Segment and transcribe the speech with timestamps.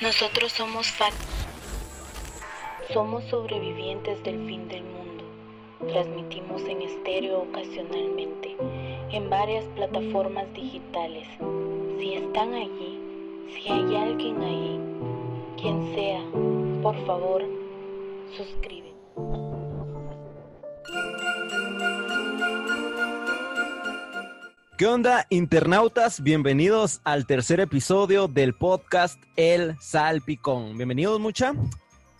[0.00, 1.12] Nosotros somos FAT.
[2.92, 5.24] Somos sobrevivientes del fin del mundo.
[5.88, 8.56] Transmitimos en estéreo ocasionalmente,
[9.10, 11.26] en varias plataformas digitales.
[11.98, 13.00] Si están allí,
[13.48, 14.80] si hay alguien ahí,
[15.60, 16.22] quien sea,
[16.80, 17.42] por favor,
[18.36, 18.87] suscribe.
[24.78, 26.22] ¿Qué onda, internautas?
[26.22, 30.76] Bienvenidos al tercer episodio del podcast El Salpicón.
[30.76, 31.52] Bienvenidos, mucha,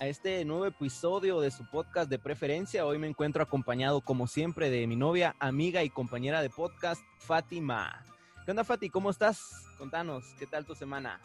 [0.00, 2.84] a este nuevo episodio de su podcast de preferencia.
[2.84, 8.04] Hoy me encuentro acompañado, como siempre, de mi novia, amiga y compañera de podcast, Fátima.
[8.44, 8.90] ¿Qué onda, Fati?
[8.90, 9.52] ¿Cómo estás?
[9.78, 11.20] Contanos, ¿qué tal tu semana?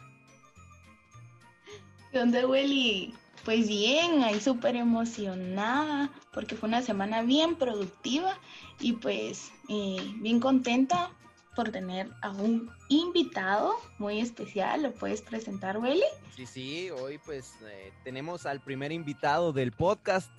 [2.12, 3.12] ¿Qué onda, Willy?
[3.44, 8.38] Pues bien, ahí súper emocionada porque fue una semana bien productiva
[8.78, 11.10] y pues eh, bien contenta
[11.54, 14.82] por tener a un invitado muy especial.
[14.82, 16.02] ¿Lo puedes presentar, Willy?
[16.34, 20.30] Sí, sí, hoy pues eh, tenemos al primer invitado del podcast.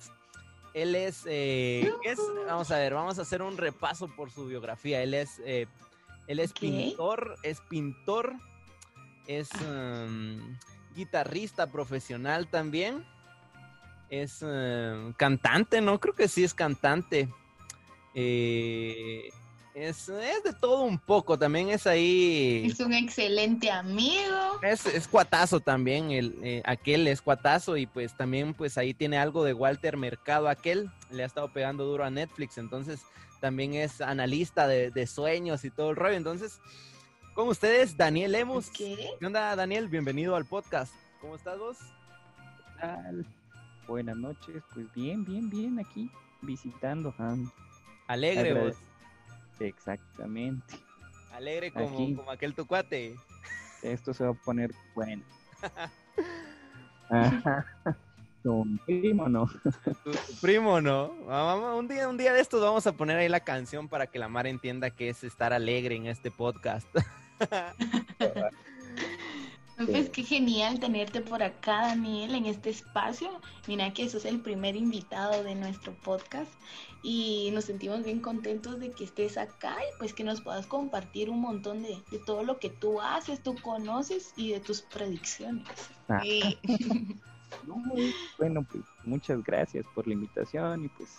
[0.74, 5.02] Él es, eh, es, vamos a ver, vamos a hacer un repaso por su biografía.
[5.02, 5.66] Él es, eh,
[6.26, 8.34] él es pintor, es pintor,
[9.26, 10.56] es um,
[10.94, 13.06] guitarrista profesional también,
[14.10, 15.98] es um, cantante, ¿no?
[15.98, 17.28] Creo que sí es cantante.
[18.14, 19.30] Eh,
[19.76, 22.64] es, de todo un poco, también es ahí.
[22.64, 24.60] Es un excelente amigo.
[24.62, 29.18] Es, es cuatazo también, el, eh, aquel es cuatazo y pues también pues ahí tiene
[29.18, 33.02] algo de Walter Mercado aquel, le ha estado pegando duro a Netflix, entonces
[33.40, 36.58] también es analista de, sueños y todo el rollo, entonces
[37.34, 38.70] con ustedes Daniel Lemus.
[38.70, 38.96] ¿Qué?
[39.20, 39.88] ¿Qué onda Daniel?
[39.88, 40.94] Bienvenido al podcast.
[41.20, 41.76] ¿Cómo estás vos?
[41.78, 43.26] ¿Qué tal?
[43.86, 46.10] Buenas noches, pues bien, bien, bien aquí
[46.40, 47.14] visitando.
[48.06, 48.76] Alegre vos.
[49.60, 50.74] Exactamente.
[51.32, 53.14] Alegre como, como aquel tu cuate.
[53.82, 55.22] Esto se va a poner bueno.
[58.42, 59.46] tu primo no.
[60.04, 61.12] Tu, primo no.
[61.76, 64.28] un día, un día de estos vamos a poner ahí la canción para que la
[64.28, 66.88] Mar entienda que es estar alegre en este podcast.
[69.76, 73.28] Pues qué genial tenerte por acá, Daniel, en este espacio.
[73.68, 76.50] Mira que eso es el primer invitado de nuestro podcast
[77.02, 81.28] y nos sentimos bien contentos de que estés acá y pues que nos puedas compartir
[81.28, 85.68] un montón de, todo lo que tú haces, tú conoces y de tus predicciones.
[86.08, 86.22] Ah.
[88.38, 91.10] bueno, pues muchas gracias por la invitación y pues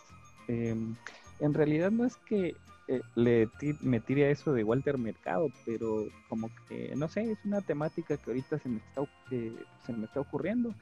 [0.48, 0.96] em,
[1.40, 2.56] en realidad no es que
[2.88, 3.50] eh, le
[3.82, 8.18] me tire a eso de Walter Mercado, pero como que, no sé, es una temática
[8.18, 9.54] que ahorita se me está, eh,
[9.86, 10.74] se me está ocurriendo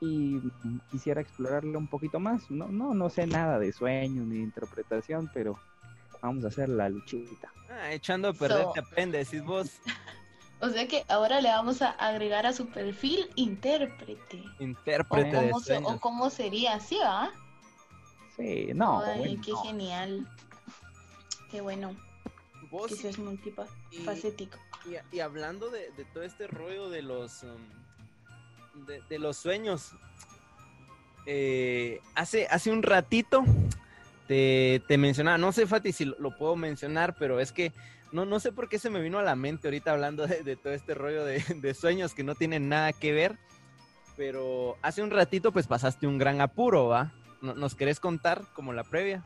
[0.00, 0.40] y
[0.90, 2.50] quisiera explorarlo un poquito más.
[2.50, 5.58] No, no, no sé nada de sueños ni de interpretación, pero
[6.20, 7.52] vamos a hacer la luchita.
[7.70, 9.70] Ah, echando a perder te aprende, decís vos.
[10.64, 14.44] O sea que ahora le vamos a agregar a su perfil intérprete.
[14.60, 17.32] Intérprete o cómo, o cómo sería, ¿sí va?
[18.36, 19.00] Sí, no.
[19.00, 20.24] Ay, qué genial.
[21.52, 21.94] Qué bueno.
[22.70, 22.88] ¿Vos?
[22.88, 24.58] Que seas multifacético.
[24.86, 27.60] Y, y, hablando de, todo este rollo de los um,
[29.08, 29.92] de, los sueños.
[31.26, 33.44] Eh, hace, hace un ratito
[34.26, 37.72] te, te, mencionaba, no sé Fati si lo, puedo mencionar, pero es que
[38.10, 40.72] no, no sé por qué se me vino a la mente ahorita hablando de, todo
[40.72, 43.36] este rollo de, sueños que no tienen nada que ver.
[44.16, 47.12] Pero hace un ratito pues pasaste un gran apuro, ¿va?
[47.40, 49.24] ¿Nos querés contar como la previa?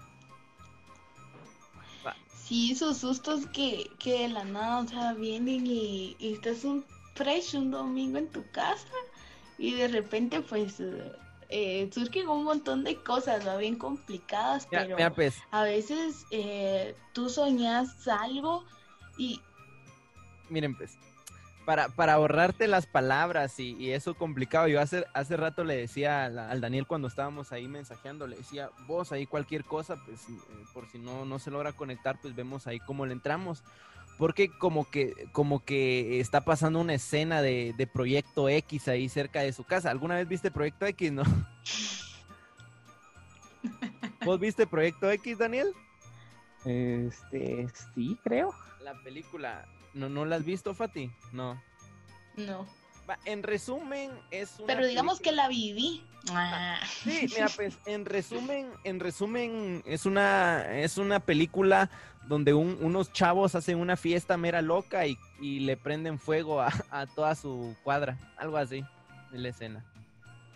[2.47, 6.85] Sí, esos sustos que, que de la nada, o sea, vienen y, estás un
[7.15, 8.87] fresh un domingo en tu casa
[9.59, 10.83] y de repente pues
[11.49, 13.57] eh, surgen un montón de cosas, ¿no?
[13.59, 15.37] Bien complicadas, pero pues.
[15.51, 18.65] a veces eh, tú soñas algo
[19.17, 19.41] y...
[20.49, 20.99] Miren pues,
[21.67, 24.69] para, para ahorrarte las palabras y, eso complicado.
[24.69, 29.13] Yo hace, hace rato le decía al, Daniel cuando estábamos ahí mensajeando, le decía, vos
[29.13, 30.33] ahí cualquier cosa, pues eh,
[30.73, 33.63] por si no, no se logra conectar, pues vemos ahí cómo le entramos.
[34.17, 39.41] Porque como que, como que está pasando una escena de, de Proyecto X ahí cerca
[39.41, 39.91] de su casa.
[39.91, 41.23] ¿Alguna vez viste Proyecto X, no?
[44.25, 45.75] ¿Vos viste Proyecto X, Daniel?
[46.65, 48.55] Este, sí, creo.
[48.83, 51.11] La película, ¿No, ¿No la has visto, Fati?
[51.33, 51.61] No.
[52.37, 52.67] No.
[53.25, 56.05] En resumen, es una Pero digamos que la viví.
[56.31, 56.79] Ah.
[57.03, 61.89] Sí, mira, pues en resumen, en resumen, es una, es una película
[62.29, 67.75] donde unos chavos hacen una fiesta mera loca y, le prenden fuego a, toda su
[67.83, 68.19] cuadra.
[68.37, 68.85] Algo así,
[69.33, 69.85] en la escena.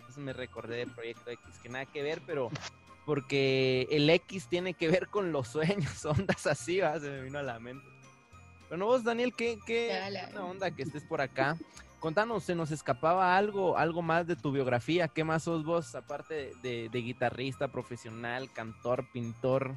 [0.07, 2.51] Eso me recordé de Proyecto X, que nada que ver, pero
[3.07, 6.99] porque el X tiene que ver con los sueños, ondas así, ¿va?
[6.99, 7.90] se me vino a la mente.
[8.71, 10.01] Bueno, vos, Daniel, ¿qué, qué
[10.39, 11.57] onda que estés por acá?
[11.99, 15.09] contanos, se nos escapaba algo, algo más de tu biografía.
[15.09, 19.75] ¿Qué más sos vos, aparte de, de guitarrista profesional, cantor, pintor?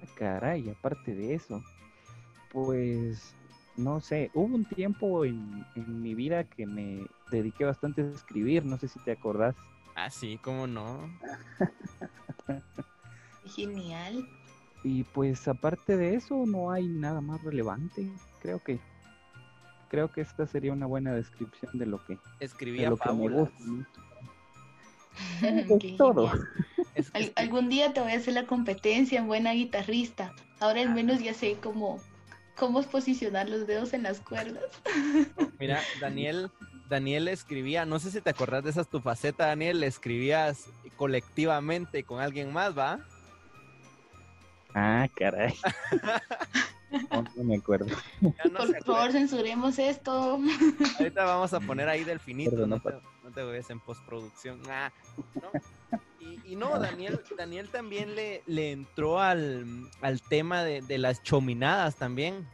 [0.00, 1.60] Ah, caray, aparte de eso,
[2.52, 3.34] pues
[3.76, 8.64] no sé, hubo un tiempo en, en, mi vida que me dediqué bastante a escribir,
[8.64, 9.56] no sé si te acordás.
[9.96, 11.10] Ah, sí, cómo no.
[13.44, 14.37] Genial.
[14.84, 18.10] Y pues aparte de eso no hay nada más relevante,
[18.40, 18.78] creo que
[19.88, 23.56] creo que esta sería una buena descripción de lo que escribía lo que me gusta.
[25.98, 26.30] todo.
[27.34, 30.32] algún día te voy a hacer la competencia en buena guitarrista.
[30.60, 32.00] Ahora al menos ya sé cómo
[32.58, 34.64] cómo posicionar los dedos en las cuerdas.
[35.58, 36.50] Mira, Daniel,
[36.88, 40.66] Daniel escribía, no sé si te acordás de esas tu faceta, Daniel, escribías
[40.96, 43.00] colectivamente con alguien más, ¿va?
[44.80, 45.54] Ah, caray.
[47.36, 47.96] no, me acuerdo.
[48.20, 50.38] Por favor, censuremos esto.
[50.98, 52.90] Ahorita vamos a poner ahí del finito, no, te,
[53.24, 54.60] no te en postproducción.
[54.70, 54.92] Ah,
[56.44, 59.66] y, no, Daniel, Daniel también le, le entró al,
[60.00, 62.46] al tema de, de, las chominadas también.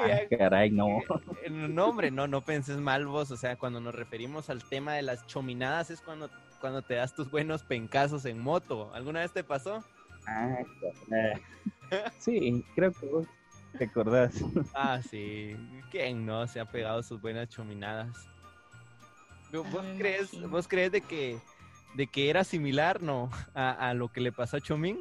[0.00, 1.00] Ah, caray, no.
[1.50, 3.30] No, hombre, no, no penses mal vos.
[3.32, 6.30] O sea, cuando nos referimos al tema de las chominadas es cuando,
[6.60, 8.92] cuando te das tus buenos pencazos en moto.
[8.94, 9.82] ¿Alguna vez te pasó?
[10.28, 10.58] Ah,
[12.18, 13.26] sí, creo que vos
[13.76, 14.42] te acordás.
[14.74, 15.56] Ah, sí.
[15.90, 18.28] ¿Quién no se ha pegado sus buenas chominadas?
[19.52, 21.38] ¿Vos crees, vos crees de que,
[21.94, 24.98] de que era similar, no, a, a lo que le pasó a Chomín?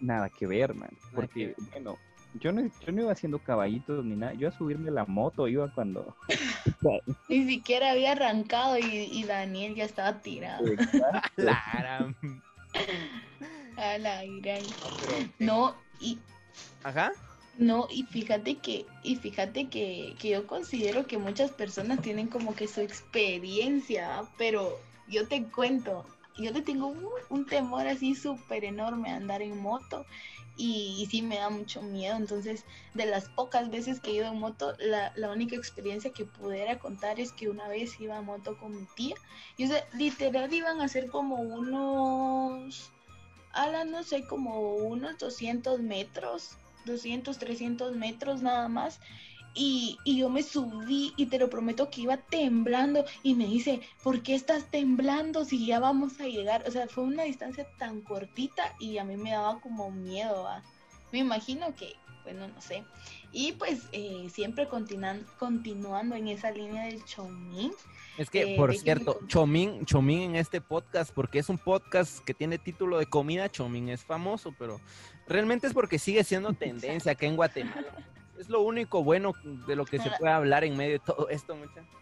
[0.00, 0.90] Nada que ver, man.
[1.12, 1.98] Porque, bueno,
[2.34, 4.34] yo no, yo no iba haciendo caballitos ni nada.
[4.34, 6.16] Yo a subirme la moto iba cuando.
[7.28, 10.64] ni siquiera había arrancado y, y Daniel ya estaba tirado.
[11.36, 12.14] Lara.
[13.78, 14.62] A la gran.
[15.38, 16.18] No, y.
[16.82, 17.12] Ajá.
[17.56, 22.54] No, y fíjate que, y fíjate que, que yo considero que muchas personas tienen como
[22.54, 24.78] que su experiencia, pero
[25.08, 26.06] yo te cuento,
[26.38, 30.06] yo le tengo un, un temor así súper enorme a andar en moto
[30.56, 32.16] y, y, sí me da mucho miedo.
[32.16, 32.64] Entonces,
[32.94, 36.78] de las pocas veces que he ido en moto, la, la, única experiencia que pudiera
[36.78, 39.14] contar es que una vez iba a moto con mi tía
[39.56, 42.92] y o sea, literal iban a ser como unos,
[43.62, 46.56] ala, no sé, como unos 200 metros,
[46.86, 49.00] 200, 300 metros nada más.
[49.54, 53.80] Y, y, yo me subí y te lo prometo que iba temblando y me dice,
[54.02, 56.64] ¿por qué estás temblando si ya vamos a llegar?
[56.68, 60.46] O sea, fue una distancia tan cortita y a mí me daba como miedo.
[61.12, 62.84] Me imagino que, bueno, no sé.
[63.32, 67.72] Y pues eh, siempre continuan, continuando en esa línea del chomín.
[68.16, 72.34] Es que, eh, por cierto, chomín, chomín en este podcast, porque es un podcast que
[72.34, 74.80] tiene título de comida, chomín es famoso, pero
[75.26, 77.94] realmente es porque sigue siendo tendencia acá en Guatemala.
[78.38, 79.32] Es lo único bueno
[79.66, 81.97] de lo que se puede hablar en medio de todo esto, muchachos.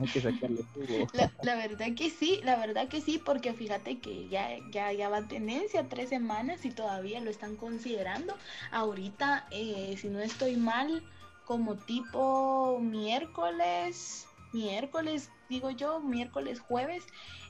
[0.00, 0.64] Hay que sacarle
[1.12, 5.08] la, la, verdad que sí, la verdad que sí, porque fíjate que ya, ya, ya
[5.10, 8.34] va tendencia tres semanas y todavía lo están considerando.
[8.70, 11.02] Ahorita, eh, si no estoy mal,
[11.44, 17.04] como tipo miércoles, miércoles, digo yo, miércoles, jueves,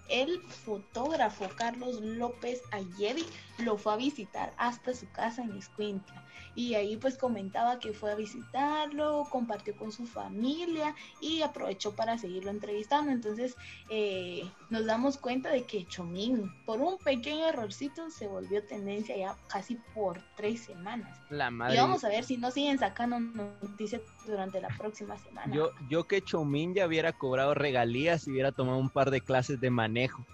[0.09, 3.25] el fotógrafo Carlos López Ayedi
[3.63, 6.25] lo fue a visitar hasta su casa en Escuintla.
[6.55, 12.19] Y ahí pues comentaba que fue a visitarlo, compartió con su familia y aprovechó para
[12.19, 13.13] seguirlo entrevistando.
[13.13, 13.57] Entonces
[13.89, 19.37] eh, nos damos cuenta de que Chomín, por un pequeño errorcito, se volvió tendencia ya
[19.49, 21.19] casi por tres semanas.
[21.31, 21.77] La madre.
[21.77, 25.55] Y vamos a ver si no siguen sacando noticias durante la próxima semana.
[25.55, 29.61] Yo, yo que Chomín ya hubiera cobrado regalías y hubiera tomado un par de clases
[29.61, 30.27] de manejo.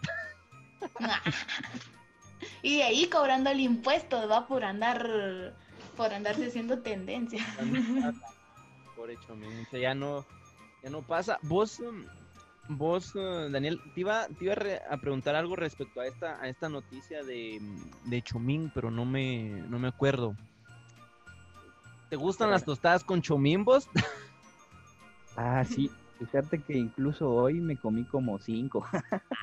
[2.62, 5.54] y de ahí cobrando el impuesto, va por andar
[5.96, 7.44] por andarse haciendo tendencia.
[8.94, 9.36] Por hecho,
[9.72, 10.26] ya no,
[10.82, 11.38] ya no pasa.
[11.42, 11.82] Vos,
[12.68, 14.54] vos, Daniel, te iba, te iba
[14.90, 17.60] a preguntar algo respecto a esta, a esta noticia de,
[18.04, 20.34] de Chomín, pero no me, no me acuerdo.
[22.08, 23.88] ¿Te gustan las tostadas con chomín, vos?
[25.38, 25.90] Ah, sí.
[26.18, 28.86] Fíjate que incluso hoy me comí como cinco.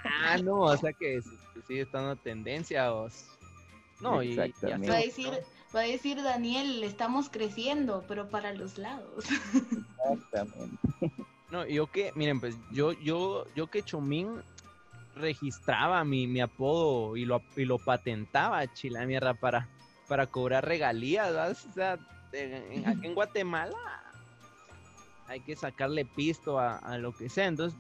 [0.04, 1.22] ah, no, o sea que
[1.62, 2.90] sigue estando tendencia.
[2.90, 3.26] Vos.
[4.02, 5.30] No, y, va a decir,
[5.74, 9.26] va a decir Daniel, estamos creciendo, pero para los lados.
[10.14, 10.78] Exactamente.
[11.52, 14.42] No, yo que, miren, pues yo, yo, yo que Chomín
[15.16, 19.70] registraba mi, mi apodo y lo, y lo patentaba, chila mierda, para,
[20.08, 22.00] para cobrar regalías, O sea,
[22.32, 23.78] en, aquí en Guatemala
[25.28, 27.80] hay que sacarle pisto a, a lo que sea, entonces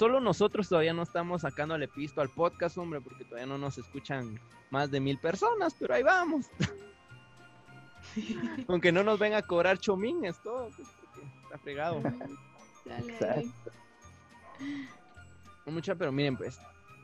[0.00, 4.40] solo nosotros todavía no estamos sacándole pisto al podcast, hombre, porque todavía no nos escuchan
[4.70, 6.46] más de mil personas, pero ahí vamos.
[8.68, 10.70] Aunque no nos venga a cobrar chomín, es todo.
[10.74, 10.88] Pues,
[11.42, 12.00] está fregado.
[15.66, 16.58] Mucha, pero miren, pues,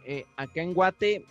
[0.07, 1.27] eh, acá en Guate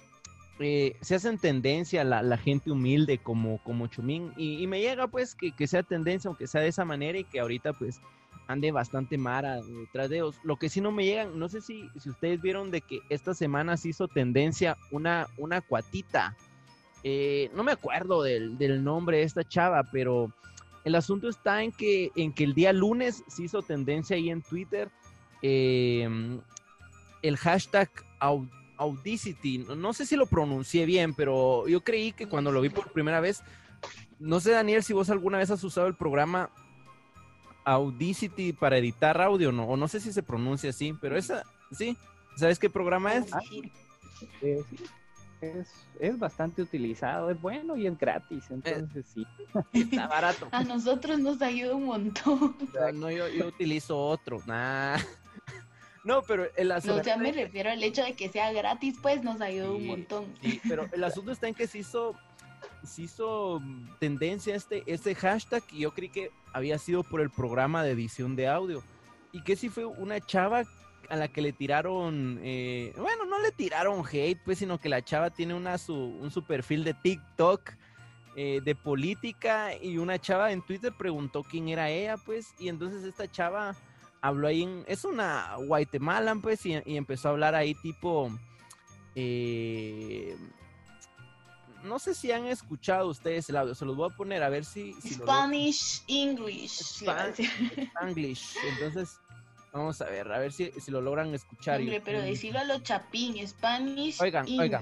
[0.59, 5.33] eh, se hacen tendencia la, la, gente humilde como, como Chumín y, me llega pues
[5.33, 7.99] que, que, sea tendencia, aunque sea de esa manera y que ahorita pues
[8.47, 10.35] ande bastante mara detrás de ellos.
[10.43, 13.33] Lo que sí no me llegan, no sé si, si ustedes vieron de que esta
[13.33, 16.35] semana se hizo tendencia una, una cuatita.
[17.03, 20.31] Eh, no me acuerdo del, del, nombre de esta chava, pero
[20.83, 24.41] el asunto está en que, en que el día lunes se hizo tendencia ahí en
[24.41, 24.89] Twitter
[25.41, 26.07] eh,
[27.21, 27.89] el hashtag
[28.77, 29.59] Audacity.
[29.77, 33.19] No sé si lo pronuncié bien, pero yo creí que cuando lo vi por primera
[33.19, 33.43] vez,
[34.19, 36.49] no sé Daniel si vos alguna vez has usado el programa
[37.65, 39.65] Audacity para editar audio, ¿no?
[39.65, 41.97] O no sé si se pronuncia así, pero esa, sí.
[42.37, 43.33] ¿Sabes qué programa es?
[43.33, 43.39] Ah,
[44.41, 44.63] eh,
[45.41, 45.67] es,
[45.99, 49.25] es, bastante utilizado, es bueno y es gratis, entonces sí.
[49.73, 50.47] Está barato.
[50.51, 52.55] A nosotros nos ayuda un montón.
[52.93, 54.97] No, yo, yo utilizo otro, nah.
[56.05, 56.97] No, pero el asunto.
[56.97, 60.25] No, ya me refiero al hecho de que sea gratis, pues nos ayuda un montón.
[60.39, 62.15] Sí, pero el asunto está en que se hizo,
[62.85, 63.61] se hizo
[63.99, 68.35] tendencia este, este hashtag y yo creí que había sido por el programa de edición
[68.35, 68.83] de audio.
[69.31, 70.63] Y que si fue una chava
[71.09, 75.03] a la que le tiraron, eh, bueno, no le tiraron hate, pues, sino que la
[75.03, 77.73] chava tiene una su, un su perfil de TikTok.
[78.37, 83.05] Eh, de política y una chava en Twitter preguntó quién era ella, pues, y entonces
[83.05, 83.77] esta chava
[84.19, 88.29] habló ahí, en, es una Guatemala, pues, y, empezó a hablar ahí tipo,
[89.15, 90.35] eh,
[91.85, 94.65] no sé si han escuchado ustedes el audio, se los voy a poner a ver
[94.65, 94.93] si...
[95.01, 97.03] Spanish, English.
[97.03, 99.19] Spanish, entonces...
[99.71, 101.81] Vamos a ver, a ver si, lo logran escuchar.
[101.81, 104.61] Hombre, pero decirlo a los chapín, Spanish, oigan, English.
[104.61, 104.81] Oigan,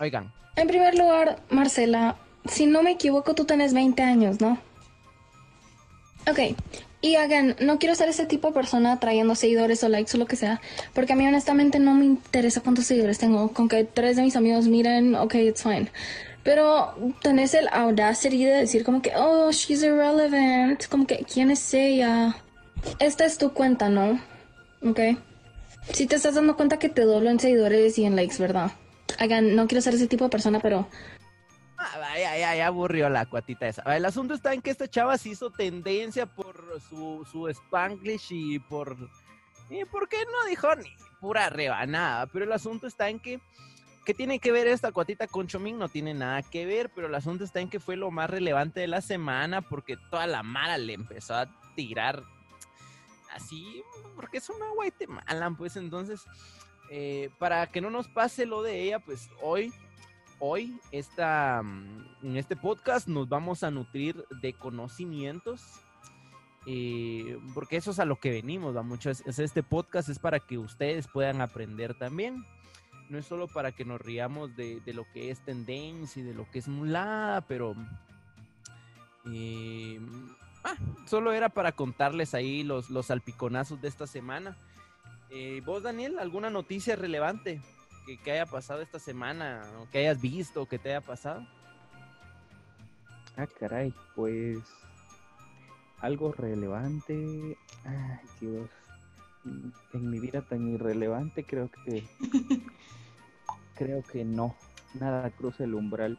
[0.00, 0.34] oigan.
[0.56, 2.14] En primer lugar, Marcela,
[2.44, 4.58] si no me equivoco, tú tienes 20 años, ¿no?
[6.30, 6.40] Ok,
[7.00, 10.26] y again, no quiero ser ese tipo de persona trayendo seguidores o likes o lo
[10.26, 10.60] que sea,
[10.94, 13.52] porque a mí honestamente no me interesa cuántos seguidores tengo.
[13.52, 15.90] Con que tres de mis amigos miren, ok, it's fine.
[16.48, 21.74] Pero tenés el audacity de decir como que, oh, she's irrelevant, como que, ¿quién es
[21.74, 22.36] ella?
[22.98, 24.18] Esta es tu cuenta, ¿no?
[24.82, 24.98] Ok.
[25.92, 28.72] Si te estás dando cuenta que te doblo en seguidores y en likes, ¿verdad?
[29.42, 30.88] No quiero ser ese tipo de persona, pero
[31.76, 33.82] Ah, ya, ya aburrió la cuatita esa.
[33.94, 38.58] El asunto está en que esta chava se hizo tendencia por su, su spanglish y
[38.58, 38.96] por...
[39.68, 42.26] ¿Y por qué no dijo ni pura rebanada?
[42.28, 43.38] Pero el asunto está en que...
[44.04, 45.78] ¿Qué tiene que ver esta cuatita con Chomín?
[45.78, 48.80] No tiene nada que ver, pero el asunto está en que fue lo más relevante
[48.80, 52.22] de la semana porque toda la mala le empezó a tirar
[53.32, 53.82] así,
[54.16, 56.24] porque es una Guatemala, pues entonces,
[56.90, 59.72] eh, para que no nos pase lo de ella, pues hoy
[60.38, 65.62] hoy esta, mm, en este podcast nos vamos a nutrir de conocimientos.
[66.66, 68.82] Eh, porque eso es a lo que venimos, ¿va?
[68.82, 72.44] Mucho este podcast es para que ustedes puedan aprender también.
[73.08, 76.50] No es solo para que nos riamos de, lo que es tendencia y de lo
[76.50, 77.74] que es mulada, pero
[79.32, 79.98] eh,
[80.64, 84.56] ah, solo era para contarles ahí los, los salpiconazos de esta semana.
[85.30, 87.60] Eh, ¿Vos, Daniel, alguna noticia relevante?
[88.16, 91.46] que, haya pasado esta semana, o que hayas visto, que te haya pasado?
[93.36, 94.58] Ah, caray, pues
[96.00, 97.58] algo relevante.
[97.84, 98.70] Ay, Dios.
[99.44, 102.06] En mi vida tan irrelevante creo que
[103.74, 104.56] creo que no.
[104.94, 106.18] Nada cruza el umbral.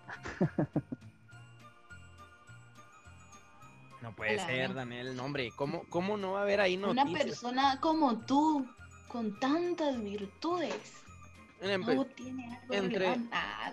[4.01, 5.15] no puede ser, Daniel.
[5.15, 7.07] No, hombre, ¿cómo, ¿cómo no va a haber ahí noticias?
[7.07, 8.67] Una persona como tú,
[9.07, 11.03] con tantas virtudes
[12.71, 13.17] entre,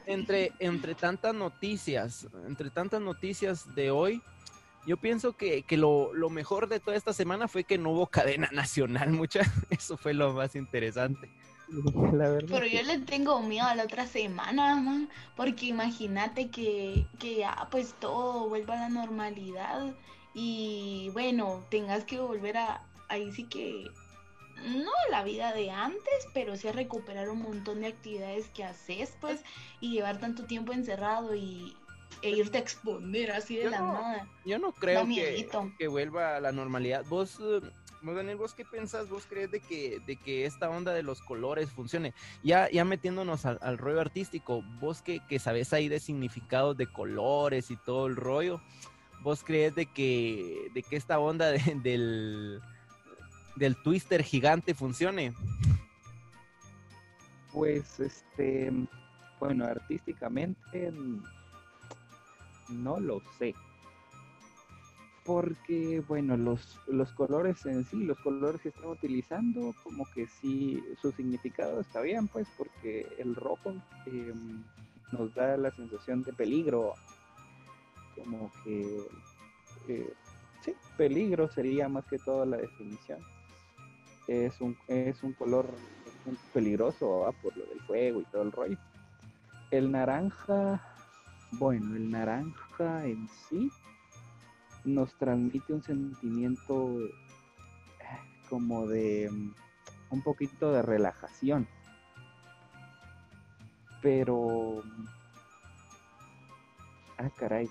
[0.07, 4.23] entre, entre tantas noticias, entre tantas noticias de hoy,
[4.87, 9.11] yo pienso que, lo, mejor de toda esta semana fue que no hubo cadena nacional,
[9.11, 9.40] mucha.
[9.71, 11.31] Eso fue lo más interesante.
[11.69, 17.66] Pero yo le tengo miedo a la otra semana, man, porque imagínate que, que ya
[17.73, 19.93] pues todo vuelva a la normalidad
[20.33, 23.87] y bueno, tengas que volver a, ahí sí que
[24.64, 29.16] no la vida de antes, pero sí a recuperar un montón de actividades que haces,
[29.21, 29.43] pues,
[29.81, 31.76] y llevar tanto tiempo encerrado y
[32.23, 34.29] e irte a exponer así de la nada.
[34.45, 35.49] Yo no creo que,
[35.79, 37.05] que, vuelva a la normalidad.
[37.09, 37.61] Vos, eh,
[38.03, 39.09] Daniel, ¿vos qué pensás?
[39.09, 42.15] ¿Vos crees de que, de que esta onda de los colores funcione?
[42.43, 47.71] Ya, ya metiéndonos al, rollo artístico, vos que, que sabes ahí de significados de colores
[47.71, 48.61] y todo el rollo,
[49.23, 51.51] ¿vos crees de que, de que esta onda
[51.83, 52.61] del
[53.57, 55.35] del twister gigante funcione?
[57.53, 58.71] Pues, este,
[59.41, 60.93] bueno, artísticamente
[62.68, 63.54] no lo sé,
[65.26, 70.80] porque, bueno, los, los colores en sí, los colores que están utilizando, como que sí,
[71.02, 73.75] su significado está bien, pues, porque el rojo
[74.06, 74.62] em,
[75.11, 76.94] nos da la sensación de peligro,
[78.14, 79.00] como que,
[79.88, 80.12] eh,
[80.61, 83.18] sí, peligro sería más que todo la definición.
[84.28, 85.68] Es un, es un color
[86.52, 88.78] peligroso por lo del fuego y todo el rollo.
[89.73, 90.96] El naranja,
[91.53, 93.71] bueno, el naranja en sí
[94.85, 97.11] nos transmite un sentimiento eh,
[98.49, 99.55] como de mm,
[100.11, 101.69] un poquito de relajación.
[104.03, 104.83] Pero...
[104.85, 105.07] Mm,
[107.19, 107.69] ah, caray.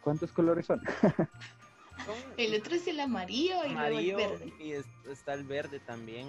[0.00, 0.80] ¿Cuántos colores son?
[2.36, 4.52] el otro es el amarillo y el verde.
[4.58, 4.72] Y
[5.10, 6.28] está el verde también.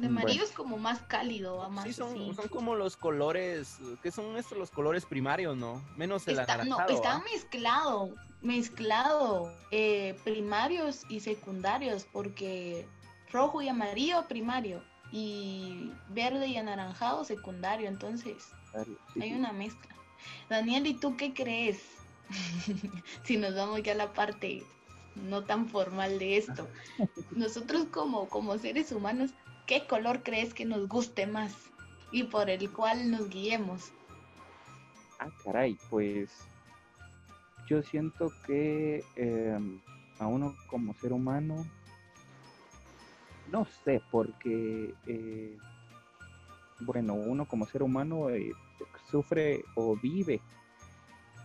[0.00, 4.36] De amarillo es como más cálido, más sí, son, son como los colores, ¿qué son
[4.36, 5.84] estos los colores primarios, no?
[5.96, 12.88] Menos el está, No, está mezclado, mezclado, eh, primarios y secundarios, porque
[13.30, 18.52] rojo y amarillo primario y verde y anaranjado secundario, entonces
[19.20, 19.94] hay una mezcla.
[20.48, 21.78] Daniel, ¿y tú qué crees?
[23.24, 24.64] si nos vamos ya a la parte
[25.16, 26.68] no tan formal de esto.
[27.32, 29.32] Nosotros como, como seres humanos
[29.70, 31.54] ¿qué color crees que nos guste más
[32.10, 33.92] y por el cual nos guiemos?
[35.20, 36.28] Ah, caray, pues
[37.68, 39.80] yo siento que em,
[40.18, 41.64] a uno como ser humano,
[43.52, 45.56] no sé, porque, eh,
[46.80, 48.50] bueno, uno como ser humano eh,
[49.08, 50.40] sufre o vive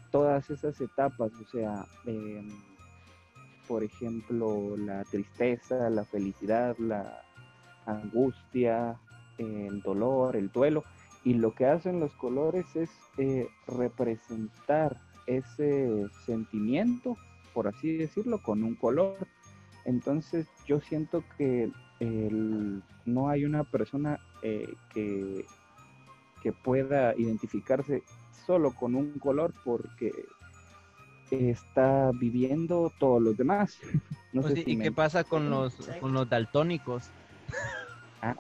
[0.09, 2.49] todas esas etapas, o sea, em,
[3.67, 7.21] por ejemplo, la tristeza, la felicidad, la
[7.85, 8.99] angustia,
[9.37, 10.83] el dolor, el duelo.
[11.23, 17.17] Y lo que hacen los colores es eh, representar ese sentimiento,
[17.53, 19.27] por así decirlo, con un color.
[19.85, 21.71] Entonces yo siento que
[23.05, 25.45] no hay una persona eh, que,
[26.43, 28.03] que pueda identificarse
[28.45, 30.11] solo con un color porque
[31.31, 33.79] está viviendo todos los demás.
[34.33, 37.09] No pues ¿Y qué pasa con los, con los daltónicos?
[38.21, 38.35] Ah,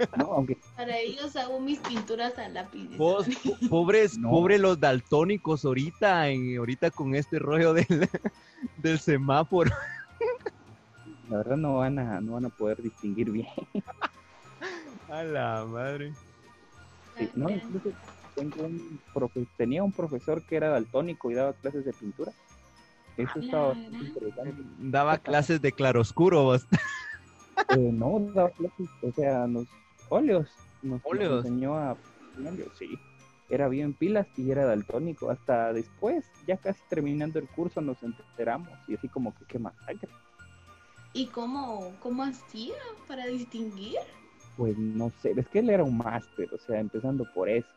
[0.76, 2.88] Para ellos hago mis pinturas a lápiz.
[2.96, 7.86] pobres, pobres los daltónicos ahorita, en, ahorita con este rollo del,
[8.78, 9.70] del semáforo.
[11.28, 13.46] La verdad no van a, no van a poder distinguir bien.
[15.08, 16.12] A la madre.
[19.56, 22.32] tenía un profesor que era daltónico y daba clases de pintura
[23.16, 24.62] eso estaba interesante.
[24.78, 26.66] Daba clases de claroscuro vos.
[27.76, 29.68] Eh, no, daba clases, o sea, los
[30.08, 30.48] óleos.
[30.82, 31.44] Nos, ¿Óleos?
[31.44, 31.96] enseñó a
[32.78, 32.98] sí.
[33.48, 35.30] Era bien pilas y era daltónico.
[35.30, 40.08] Hasta después, ya casi terminando el curso, nos enteramos y así como que qué masacre.
[41.12, 42.76] ¿Y cómo, cómo hacía
[43.08, 43.98] para distinguir?
[44.56, 47.68] Pues no sé, es que él era un máster, o sea, empezando por eso.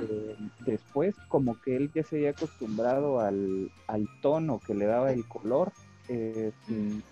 [0.00, 3.70] Eh, después, como que él ya se había acostumbrado al,
[4.20, 5.72] tono que le daba el color,
[6.08, 7.02] eh, sin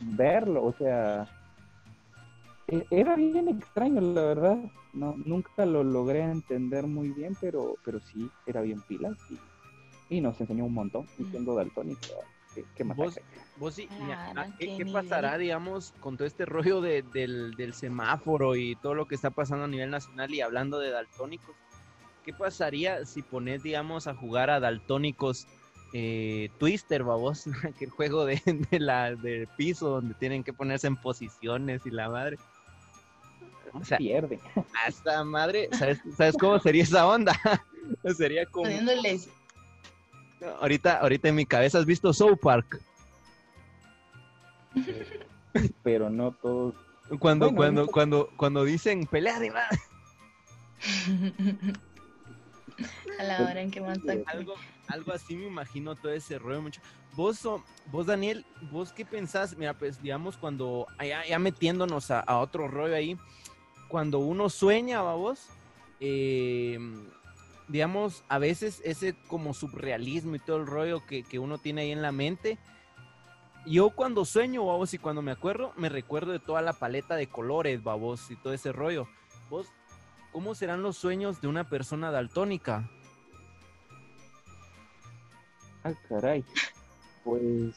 [0.00, 1.26] verlo, o sea,
[2.68, 4.58] e, era bien extraño, la verdad.
[4.92, 9.14] No, nunca lo logré entender muy bien, pero, pero sí, era bien pila
[10.10, 12.06] y, nos enseñó un montón, y siendo daltónico.
[12.74, 13.20] ¿Qué, más ¿Vos,
[13.56, 18.94] vos sí, ah, ¿qué, pasará, digamos, con todo este rollo del, del semáforo y todo
[18.94, 21.54] lo que está pasando a nivel nacional y hablando de daltónicos?
[22.28, 25.46] ¿qué pasaría si pones, digamos, a jugar a daltónicos
[25.94, 27.46] eh, Twister, babos?
[27.80, 32.36] el juego de, la del piso donde tienen que ponerse en posiciones y la madre.
[33.72, 34.38] O sea, pierde.
[34.86, 37.32] Hasta madre, ¿sabes, ¿sabes cómo sería esa onda?
[38.14, 38.68] sería como.
[40.60, 42.80] Ahorita, ahorita en mi cabeza has visto South Park.
[45.82, 46.74] Pero no todos.
[47.18, 49.78] Cuando, cuando, cuando, cuando dicen pelea de madre.
[53.18, 54.54] a la hora en que más algo,
[54.86, 56.80] algo así me imagino todo ese rollo mucho.
[57.14, 57.40] Vos,
[57.90, 63.16] vos Daniel, vos qué pensás, mira, pues digamos cuando, ya, metiéndonos a, otro rollo ahí,
[63.88, 65.48] cuando uno sueña, vos,
[65.98, 66.78] eh,
[67.68, 71.92] digamos, a veces ese como surrealismo y todo el rollo que, que uno tiene ahí
[71.92, 72.58] en la mente,
[73.66, 77.28] yo cuando sueño, vos, y cuando me acuerdo, me recuerdo de toda la paleta de
[77.28, 79.06] colores, babos, y todo ese rollo.
[79.50, 79.66] Vos,
[80.32, 82.88] ¿Cómo serán los sueños de una persona daltónica?
[85.82, 86.44] Ah, caray.
[87.24, 87.74] Pues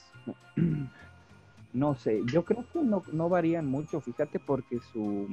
[1.73, 5.27] no sé, yo creo que no, varían mucho, fíjate, porque su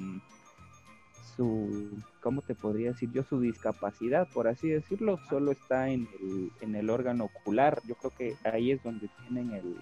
[1.38, 3.22] su, ¿cómo te podría decir yo?
[3.22, 7.80] Su discapacidad, por así decirlo, solo está en el, en el órgano ocular.
[7.86, 9.76] Yo creo que ahí es donde tienen el,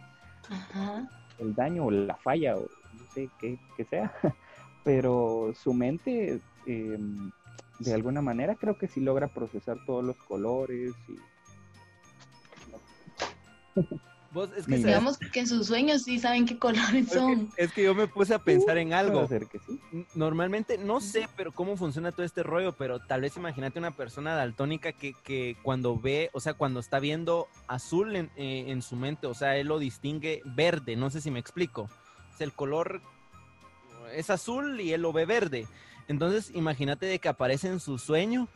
[1.38, 4.12] el daño o la falla, o no sé qué, sea.
[4.84, 7.30] Pero su mente, em,
[7.78, 11.16] de alguna manera, creo que sí logra procesar todos los colores y
[14.44, 17.50] es que Digamos que en sus sueños sí saben qué colores son.
[17.56, 19.28] Es que, yo me puse a pensar en algo.
[20.14, 24.34] Normalmente, no sé, pero cómo funciona todo este rollo, pero tal vez imagínate una persona
[24.34, 28.96] daltónica que, que cuando ve, o sea, cuando está viendo azul en, eh, en, su
[28.96, 31.82] mente, o sea, él lo distingue verde, no sé si me explico.
[31.82, 33.00] O sea, el color
[34.14, 35.66] es azul y él lo ve verde.
[36.08, 38.48] Entonces, imagínate de que aparece en su sueño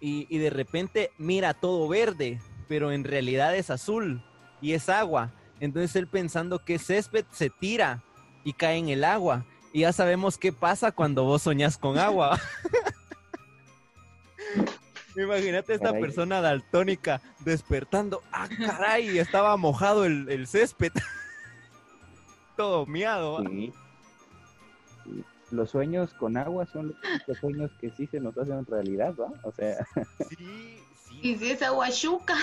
[0.00, 4.22] y, y de repente mira todo verde, pero en realidad es azul
[4.60, 5.32] y es agua.
[5.60, 8.02] Entonces él pensando que césped se tira
[8.44, 9.44] y cae en el agua.
[9.72, 12.38] Y ya sabemos qué pasa cuando vos soñás con agua.
[15.16, 18.22] Imagínate esta persona daltónica despertando.
[18.32, 19.18] ¡Ah, caray!
[19.18, 20.92] Estaba mojado el, césped.
[22.56, 23.42] Todo miado.
[25.50, 26.94] Los sueños con agua son
[27.26, 29.32] los sueños que sí se nos hacen realidad, ¿va?
[29.42, 29.86] O sea.
[30.28, 30.78] Sí,
[31.26, 32.36] y si es aguachuca.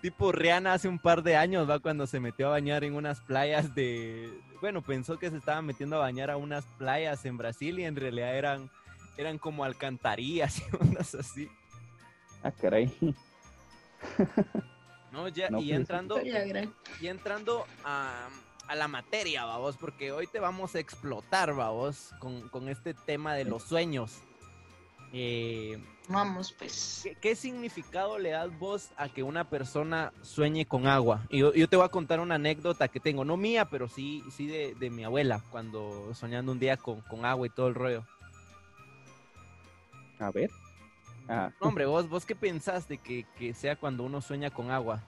[0.00, 3.20] Tipo Rihanna hace un par de años, va cuando se metió a bañar en unas
[3.20, 7.78] playas de, bueno, pensó que se estaba metiendo a bañar a unas playas en Brasil
[7.78, 8.70] y en realidad eran,
[9.16, 11.48] eran como alcantarillas y unas así.
[12.42, 12.94] Ah, caray.
[15.10, 16.20] No, ya, y pues, entrando,
[17.00, 18.28] y entrando a,
[18.66, 23.34] a, la materia, vamos, porque hoy te vamos a explotar, vamos, con, con este tema
[23.34, 24.20] de los sueños.
[25.16, 27.08] Eh, Vamos, pues.
[27.20, 31.24] ¿qué, significado le das vos a que una persona sueñe con agua?
[31.30, 34.48] Y yo, te voy a contar una anécdota que tengo, no mía, pero sí, sí
[34.48, 38.04] de, mi abuela, cuando soñando un día con, agua y todo el rollo.
[40.18, 40.50] A ver.
[41.28, 41.52] Ah.
[41.60, 45.00] hombre, vos, vos qué pensás de que, sea cuando uno sueña con agua?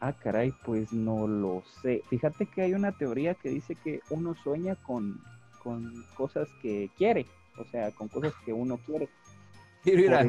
[0.00, 2.02] Ah, caray, pues no lo sé.
[2.10, 5.22] Fíjate que hay una teoría que dice que uno sueña con,
[5.62, 7.26] con cosas que quiere
[7.58, 9.08] o sea, con cosas que uno quiere.
[9.82, 10.24] Quiero ir a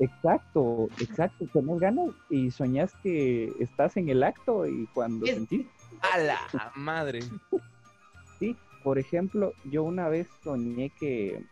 [0.00, 5.66] Exacto, exacto, tenés ganas y soñás que estás en el acto y cuando sentís...
[6.12, 7.20] ¡A la madre!
[8.38, 11.44] Sí, por ejemplo, yo una vez soñé que,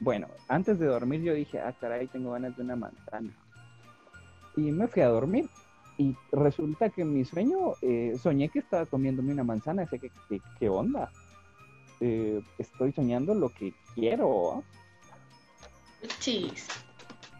[0.00, 3.34] bueno, antes de dormir yo dije, ah, caray, tengo ganas de una manzana.
[4.56, 5.48] Y me fui a dormir.
[5.96, 9.86] Y resulta que en mi sueño eh, soñé que estaba comiéndome una manzana.
[9.86, 10.12] Sé que,
[10.60, 11.10] ¿qué onda?
[12.00, 14.62] Eh, estoy soñando lo que quiero.
[16.20, 16.68] Chis,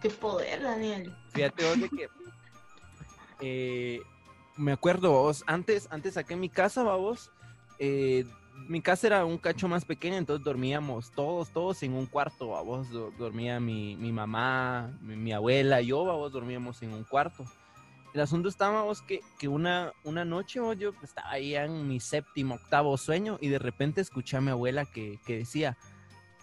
[0.02, 1.14] qué poder, Daniel.
[1.32, 2.08] Fíjate vos de que
[3.40, 4.00] eh,
[4.56, 7.30] me acuerdo vos, antes, antes aquí en mi casa, vos,
[7.78, 8.24] eh,
[8.66, 12.88] mi casa era un cacho más pequeño, entonces dormíamos todos, todos en un cuarto, vos,
[13.16, 17.44] dormía mi, mi mamá, mi, mi, abuela, yo, vos, dormíamos en un cuarto
[18.14, 22.96] el asunto estábamos que, que una, una noche yo estaba ahí en mi séptimo, octavo
[22.96, 25.76] sueño y de repente escuché a mi abuela que, decía,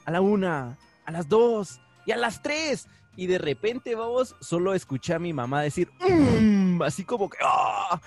[0.06, 2.88] a la una, a las dos y a las tres.
[3.17, 8.01] Y de repente, vamos, solo escuché a mi mamá decir, mm", así como que, ¡ah!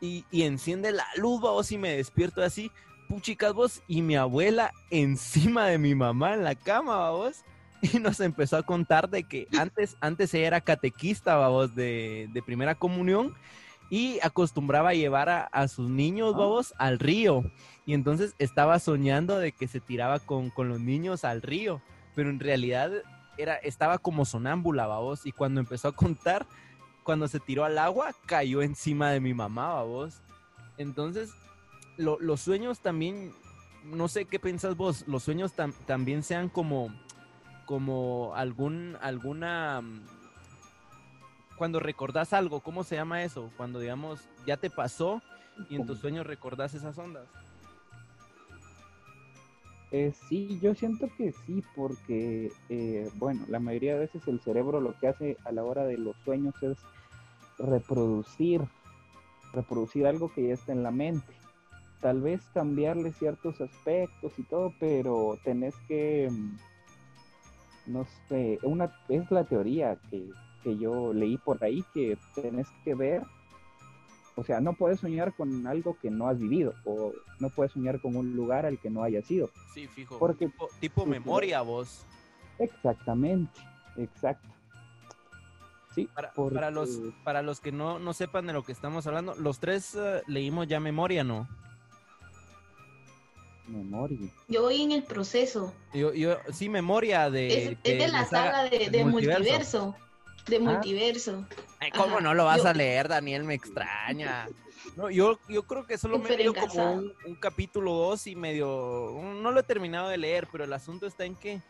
[0.00, 2.70] y, y, enciende la luz, vamos, y me despierto así,
[3.06, 7.44] puchicas vos, y mi abuela encima de mi mamá en la cama, vamos
[7.94, 12.42] y nos empezó a contar de que antes, antes ella era catequista, vamos, de, de
[12.42, 13.34] primera comunión
[13.88, 17.50] y acostumbraba a llevar a, sus niños, vamos, al río.
[17.84, 21.80] Y entonces estaba soñando de que se tiraba con, con los niños al río,
[22.14, 22.90] pero en realidad
[23.38, 26.46] era, estaba como sonámbula, vamos, y cuando empezó a contar,
[27.04, 30.20] cuando se tiró al agua, cayó encima de mi mamá, vamos.
[30.78, 31.30] Entonces,
[31.96, 33.32] los sueños también,
[33.84, 35.52] no sé qué pensás vos, los sueños
[35.86, 36.90] también sean como
[37.66, 40.00] como algún, alguna, mm,
[41.58, 43.50] cuando recordás algo, ¿cómo se llama eso?
[43.56, 45.20] Cuando, digamos, ya te pasó
[45.68, 47.26] y en tus sueños recordás esas ondas.
[49.92, 54.80] Eh, sí, yo siento que sí, porque, eh, bueno, la mayoría de veces el cerebro
[54.80, 56.76] lo que hace a la hora de los sueños es
[57.58, 58.62] reproducir,
[59.52, 61.32] reproducir algo que ya está en la mente.
[62.00, 66.56] Tal vez cambiarle ciertos aspectos y todo, pero tenés que mm,
[67.86, 70.28] no sé, una, es la teoría que,
[70.78, 73.22] yo leí por ahí que tenés que ver,
[74.34, 78.00] o sea, no puedes soñar con algo que no has vivido o no puedes soñar
[78.00, 79.48] con un lugar al que no hayas ido.
[79.72, 80.18] Sí, fijo.
[80.18, 82.04] Porque, tipo, memoria vos.
[82.58, 83.60] Exactamente,
[83.96, 84.48] exacto.
[85.94, 86.10] Sí,
[86.52, 89.94] para, los, para los que no, no sepan de lo que estamos hablando, los tres
[89.94, 91.48] eh, leímos ya memoria, ¿no?
[93.68, 94.30] Memoria.
[94.48, 95.74] Yo voy en el proceso.
[95.92, 97.46] Yo, yo, sí, memoria de.
[97.72, 99.96] Es, es de la saga de, de multiverso.
[100.46, 101.46] De multiverso.
[101.80, 103.44] Ay, ¿Cómo Ajá, no lo vas yo- a leer, Daniel?
[103.44, 104.46] Me extraña.
[104.94, 109.10] No, yo, yo creo que solo me dio como un, un capítulo dos y medio.
[109.42, 111.60] No lo he terminado de leer, pero el asunto está en que.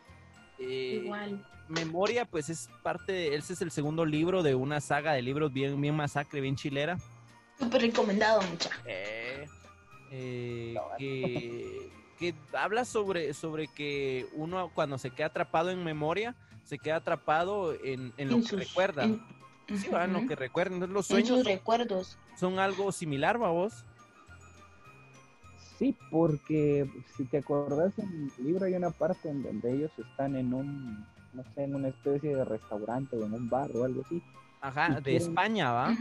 [0.60, 1.44] eh, Igual.
[1.66, 3.34] Memoria, pues es parte de.
[3.34, 6.98] Ese es el segundo libro de una saga de libros bien, bien masacre, bien chilera.
[7.58, 8.70] Súper recomendado, mucha.
[8.84, 9.46] Eh,
[10.10, 16.78] eh, que, que habla sobre, sobre que uno cuando se queda atrapado en memoria, se
[16.78, 19.04] queda atrapado en, en lo En que sus- recuerda.
[19.04, 19.20] en-
[19.68, 20.74] Sí, va, en lo que recuerda.
[20.74, 22.18] Entonces los En sus sueños son, recuerdos.
[22.38, 23.84] son algo similar, ¿va vos?
[25.78, 30.36] Sí, porque si te acordás en el libro hay una parte en donde ellos están
[30.36, 34.02] en un, no sé, en una especie de restaurante o en un bar o algo
[34.06, 34.22] así.
[34.60, 35.96] Ajá, de quieren- España, ¿va?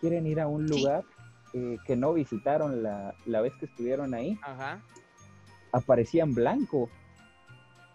[0.00, 0.74] Quieren ir a un Sí.
[1.52, 4.38] Eh, que no visitaron la, la vez que estuvieron ahí.
[4.42, 4.80] Ajá.
[5.72, 6.88] Aparecía en blanco.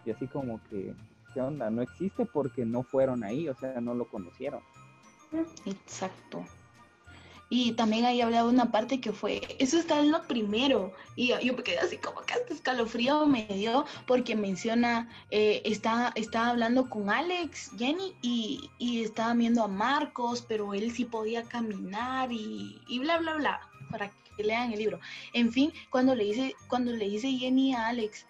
[0.04, 0.94] Y así como que,
[1.32, 1.70] ¿qué onda?
[1.70, 4.60] No existe porque no fueron ahí, o sea, no lo conocieron.
[5.64, 6.44] Exacto.
[7.54, 11.36] Y también ahí hablaba una parte que fue, eso está en lo primero, y yo,
[11.54, 16.88] me quedé así como que hasta escalofrío me dio, porque menciona, eh, está, está hablando
[16.88, 22.80] con Alex, Jenny, y, y estaban viendo a Marcos, pero él sí podía caminar y,
[22.88, 23.60] y bla, bla, bla,
[23.90, 24.98] para que lean el libro.
[25.34, 28.24] En fin, cuando le dice, cuando le dice Jenny a Alex,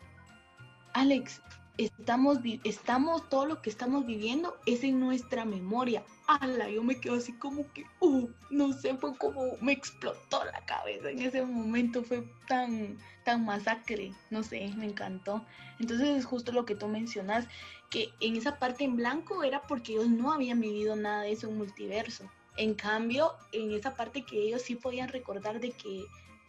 [0.94, 1.40] Alex,
[1.78, 6.04] estamos, estamos, todo lo que estamos viviendo es en nuestra memoria.
[6.26, 10.64] Ala, yo me quedo así como que, uh, no sé, fue como me explotó la
[10.64, 15.44] cabeza en ese momento, fue tan, tan masacre, no sé, me encantó.
[15.78, 17.46] Entonces es justo lo que tú mencionas,
[17.90, 21.48] que en esa parte en blanco era porque ellos no habían vivido nada de eso
[21.48, 22.30] en multiverso.
[22.56, 26.04] En cambio, en esa parte que ellos sí podían recordar de que,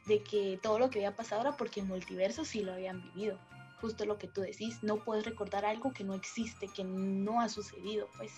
[0.06, 3.40] de que todo lo que había pasado era porque en multiverso sí lo habían vivido.
[3.84, 7.50] Justo lo que tú decís, no puedes recordar algo que no existe, que no ha
[7.50, 8.32] sucedido, pues.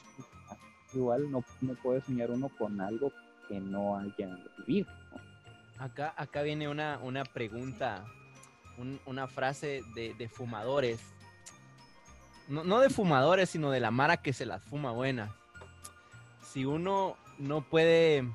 [0.91, 3.12] Igual no, no puede soñar uno con algo
[3.47, 4.89] que no haya vivido.
[5.77, 8.03] Acá, acá viene una, una pregunta,
[8.79, 10.99] un- una frase de, de fumadores.
[12.47, 15.36] No, no de fumadores, sino de la mara que se las fuma buena.
[16.41, 18.27] Si uno no puede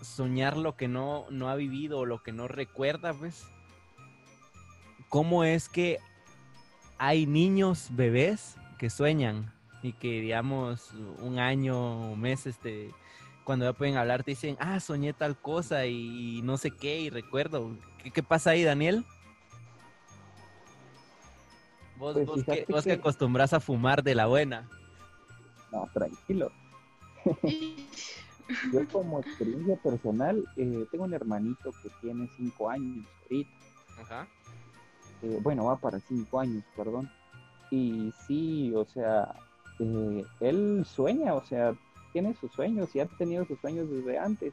[0.00, 3.44] soñar lo que no, no ha vivido o lo que no recuerda, pues,
[5.14, 6.00] ¿cómo es que
[6.98, 12.90] hay niños, bebés, que sueñan y que, digamos, un año o meses te,
[13.44, 17.10] cuando ya pueden hablar te dicen, ah, soñé tal cosa y no sé qué y
[17.10, 17.76] recuerdo.
[18.02, 19.04] ¿Qué, qué pasa ahí, Daniel?
[21.96, 24.68] Vos, Pues vos, que, vos que que- acostumbras a fumar de la buena.
[25.70, 26.50] No, tranquilo.
[28.72, 33.50] Yo como experiencia personal, eh, tengo un hermanito que tiene cinco años ahorita.
[34.02, 34.28] Ajá.
[35.24, 37.10] Eh, bueno, va para cinco años, perdón.
[37.70, 39.34] Y sí, o sea,
[39.78, 41.74] eh, él sueña, o sea,
[42.12, 44.52] tiene sus sueños y ha tenido sus sueños desde antes,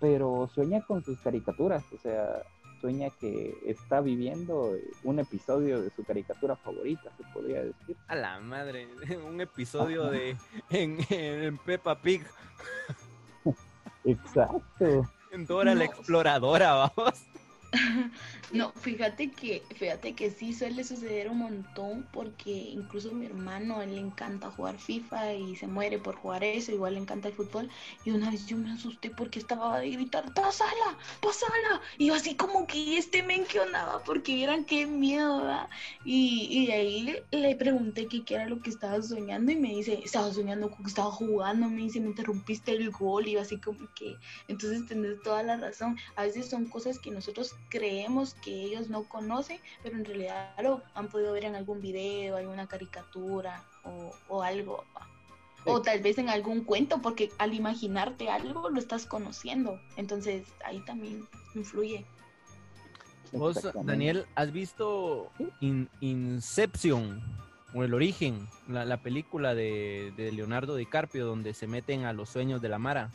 [0.00, 2.42] pero sueña con sus caricaturas, o sea,
[2.80, 7.96] sueña que está viviendo eh, un episodio de su caricatura favorita, se podría decir.
[8.06, 8.88] A la madre,
[9.28, 10.36] un episodio de
[10.70, 12.24] en, en Peppa Pig,
[14.04, 15.10] Exacto.
[15.32, 17.24] en Dora la exploradora, vamos.
[18.50, 23.94] No, fíjate que, fíjate que sí suele suceder un montón porque incluso mi hermano, él
[23.94, 27.70] le encanta jugar FIFA y se muere por jugar eso, igual le encanta el fútbol.
[28.04, 30.98] Y una vez yo me asusté porque estaba de gritar, ¡pásala!
[31.20, 31.80] ¡pásala!
[31.98, 33.60] Y yo así como que este men que
[34.04, 35.68] porque vieran qué miedo, ¿verdad?
[36.04, 39.68] Y, y de ahí le, le pregunté qué era lo que estaba soñando y me
[39.70, 43.40] dice, estaba soñando con que estaba jugando, me dice, me interrumpiste el gol y yo
[43.40, 44.16] así como que,
[44.48, 45.96] entonces tenés toda la razón.
[46.16, 50.82] A veces son cosas que nosotros creemos que ellos no conocen, pero en realidad lo
[50.94, 54.84] han podido ver en algún video, alguna caricatura o, o algo.
[55.66, 59.80] O tal vez en algún cuento, porque al imaginarte algo lo estás conociendo.
[59.96, 62.04] Entonces ahí también influye.
[63.32, 63.66] Vos.
[63.82, 67.20] Daniel, ¿has visto In- Inception
[67.74, 72.28] o El Origen, la, la película de, de Leonardo DiCaprio donde se meten a los
[72.28, 73.10] sueños de la Mara?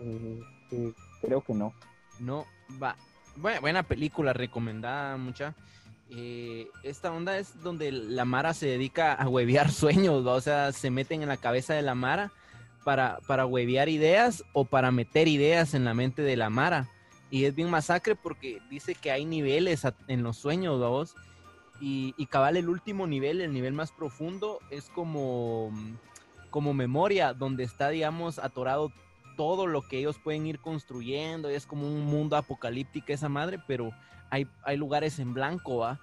[0.00, 0.40] Eh,
[0.72, 1.72] eh, creo que no.
[2.18, 2.44] No,
[2.82, 2.96] va.
[3.36, 5.54] Buena, película, recomendada mucha.
[6.10, 10.90] Eh, esta onda es donde la Mara se dedica a huevear sueños, o sea, se
[10.90, 12.30] meten en la cabeza de la Mara
[12.84, 16.88] para, para huevear ideas o para meter ideas en la mente de la Mara.
[17.30, 21.16] Y es bien masacre porque dice que hay niveles en los sueños, ¿va vos?
[21.80, 25.72] Y, y cabal el último nivel, el nivel más profundo, es como,
[26.50, 28.92] como memoria, donde está, digamos, atorado
[29.36, 33.90] todo lo que ellos pueden ir construyendo, es como un mundo apocalíptico esa madre, pero
[34.30, 36.00] hay, hay lugares en blanco, ¿va?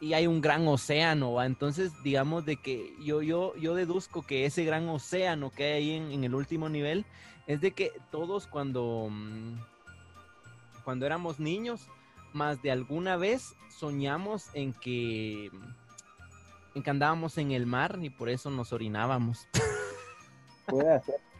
[0.00, 1.46] Y hay un gran océano, ¿va?
[1.46, 6.14] Entonces, digamos de que yo, yo, yo deduzco que ese gran océano que hay ahí
[6.14, 7.04] en, el último nivel
[7.46, 9.58] es de que todos cuando, mm,
[10.84, 11.86] cuando éramos niños,
[12.32, 15.50] más de alguna vez soñamos en que,
[16.74, 19.48] en andábamos en el mar y por eso nos orinábamos.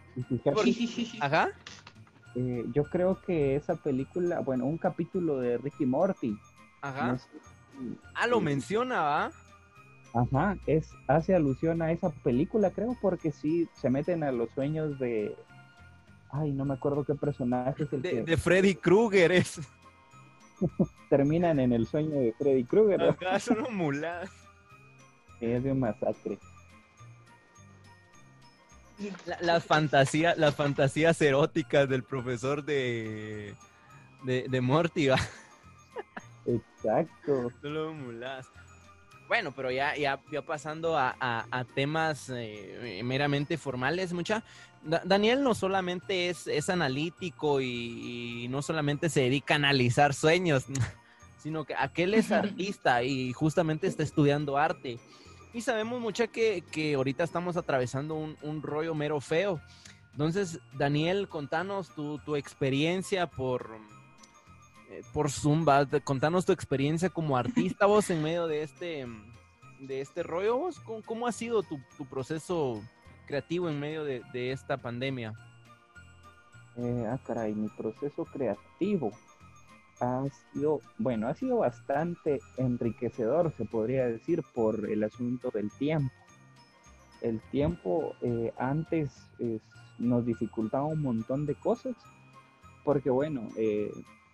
[1.21, 1.51] Ajá.
[2.35, 6.37] Eh, yo creo que esa película, bueno, un capítulo de Ricky Morty.
[6.81, 7.19] Ajá.
[8.15, 9.33] ah, lo menciona, ¿va?
[10.15, 14.99] Ajá, es, hace alusión a esa película, creo, porque sí se meten a los sueños
[14.99, 15.35] de.
[16.31, 18.23] Ay, no me acuerdo qué personaje es el de, que.
[18.23, 19.61] De Freddy Krueger es.
[21.11, 23.03] Terminan en el sueño de Freddy Krueger.
[23.03, 24.31] Acá son mulas.
[25.41, 26.39] Es de un masacre
[29.41, 33.55] las fantasías, las fantasías eróticas del profesor de
[34.25, 35.09] de, de Morty,
[36.45, 37.53] Exacto.
[39.29, 44.45] Bueno, pero ya, ya, pasando a, temas eh, meramente formales, mucha.
[44.83, 50.65] Daniel no solamente es, es analítico y, no solamente se dedica a analizar sueños,
[51.39, 54.99] sino que aquel es artista y justamente está estudiando arte.
[55.55, 59.61] Y sabemos mucho que, que ahorita estamos atravesando un, un, rollo mero feo.
[60.13, 63.71] Entonces, Daniel, contanos tu, tu experiencia por,
[64.91, 69.07] eh, por Zumba, contanos tu experiencia como artista vos en medio de este,
[69.81, 70.57] de este rollo.
[70.57, 72.83] Vos, ¿cómo, ha sido tu, proceso
[73.27, 75.35] creativo en medio de, de esta pandemia?
[76.77, 79.13] Eh, ah, caray, mi proceso creativo
[80.03, 86.13] ha sido, bueno, ha sido bastante enriquecedor, se podría decir, por el asunto del tiempo.
[87.21, 89.13] El tiempo eh, antes
[89.99, 91.95] nos dificultaba un montón de cosas,
[92.85, 93.93] porque bueno, eh,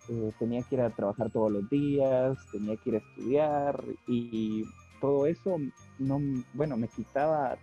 [0.09, 4.63] eh, tenía que ir a trabajar todos los días, tenía que ir a estudiar y
[4.99, 5.57] todo eso,
[5.99, 6.19] no,
[6.53, 7.57] bueno, me quitaba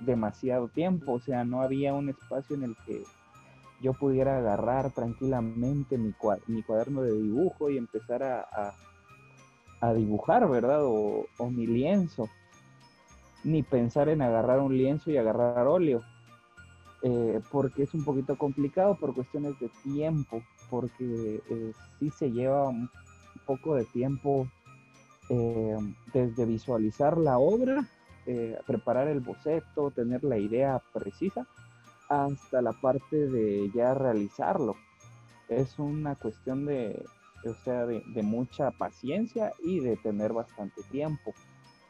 [0.00, 3.02] demasiado tiempo, o sea, no había un espacio en el que
[3.82, 8.74] yo pudiera agarrar tranquilamente mi, cuaderno de dibujo y empezar a,
[9.94, 10.82] dibujar, ¿verdad?
[10.84, 12.28] O, mi lienzo.
[13.42, 16.00] Ni pensar en agarrar un lienzo y agarrar óleo.
[17.02, 20.40] Eh, porque es un poquito complicado por cuestiones de tiempo,
[20.70, 22.88] porque eh, sí se lleva un
[23.44, 24.46] poco de tiempo
[25.28, 25.76] eh,
[26.14, 27.84] desde visualizar la obra,
[28.68, 31.44] preparar el boceto, tener la idea precisa,
[32.12, 34.76] hasta la parte de ya realizarlo.
[35.48, 37.02] Es una cuestión de,
[37.44, 41.32] o sea, de, mucha paciencia y de tener bastante tiempo.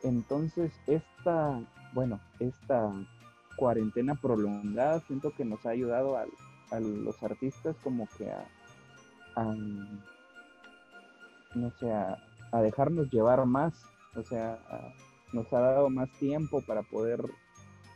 [0.02, 1.60] Entonces, esta,
[1.92, 2.92] bueno, esta
[3.56, 6.24] cuarentena prolongada siento que nos ha ayudado a,
[6.80, 9.44] los artistas como que a,
[11.54, 13.74] no sé, a, dejarnos llevar más,
[14.14, 14.58] o sea,
[15.32, 17.22] nos ha dado más tiempo para poder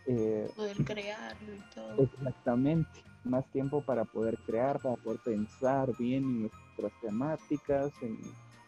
[0.07, 2.03] eh, poder crearlo y todo.
[2.03, 8.19] Exactamente, más tiempo para poder crear, para poder pensar bien en nuestras temáticas, en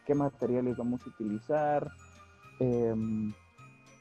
[0.04, 1.90] qué materiales vamos a utilizar.
[2.60, 3.32] Em,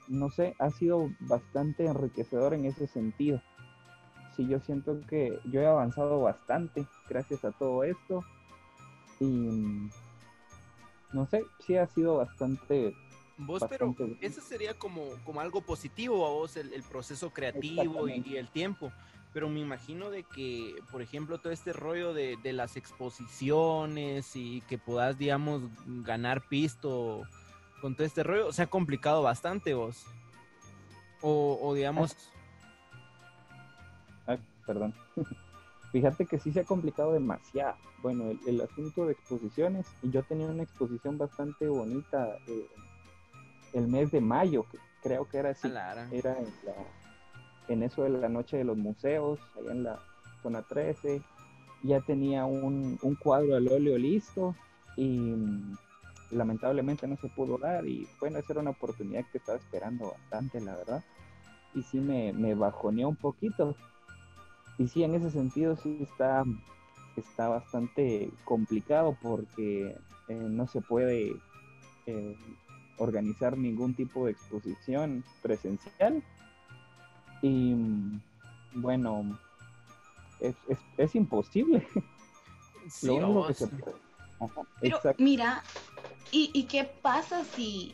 [0.08, 3.42] no sé, ha sido bastante enriquecedor en ese sentido.
[4.36, 8.24] Sí, yo siento que yo he avanzado bastante gracias a todo esto.
[9.20, 9.90] Y
[11.12, 12.94] no sé, sí ha sido bastante
[13.38, 18.48] Vos, pero eso sería como, como algo positivo a vos, el, proceso creativo y, el
[18.50, 18.92] tiempo.
[19.32, 24.80] Pero me imagino de que, por ejemplo, todo este rollo de, las exposiciones y que
[24.80, 27.24] puedas, digamos, ganar pisto
[27.80, 30.06] con todo este rollo, se ha complicado bastante vos.
[31.22, 32.16] O, digamos...
[34.26, 34.96] Ah, perdón.
[35.92, 37.78] Fíjate que sí se ha complicado demasiado.
[38.02, 42.68] Bueno, el, asunto de exposiciones, y yo tenía una exposición bastante bonita eh,
[43.78, 44.66] el mes de mayo,
[45.02, 45.68] creo que era así.
[46.12, 46.38] Era
[47.68, 50.00] en, eso de la noche de los museos, allá en la
[50.42, 51.22] zona 13.
[51.84, 54.56] Ya tenía un, cuadro al óleo listo
[54.96, 55.36] y
[56.32, 60.60] lamentablemente no se pudo dar y bueno, esa era una oportunidad que estaba esperando bastante,
[60.60, 61.04] la verdad.
[61.76, 63.76] Y sí me, me bajoneó un poquito.
[64.80, 66.44] Y sí, en ese sentido sí está,
[67.16, 69.96] está bastante complicado porque
[70.28, 71.36] eh, no se puede
[72.06, 72.36] eh,
[72.98, 76.24] organizar ningún tipo de exposición presencial.
[77.42, 77.76] Y
[78.74, 79.38] bueno,
[80.40, 80.56] es,
[80.98, 81.88] es, imposible.
[83.02, 83.48] Pero
[85.18, 85.64] mira,
[86.32, 87.94] ¿y, ¿y qué pasa si,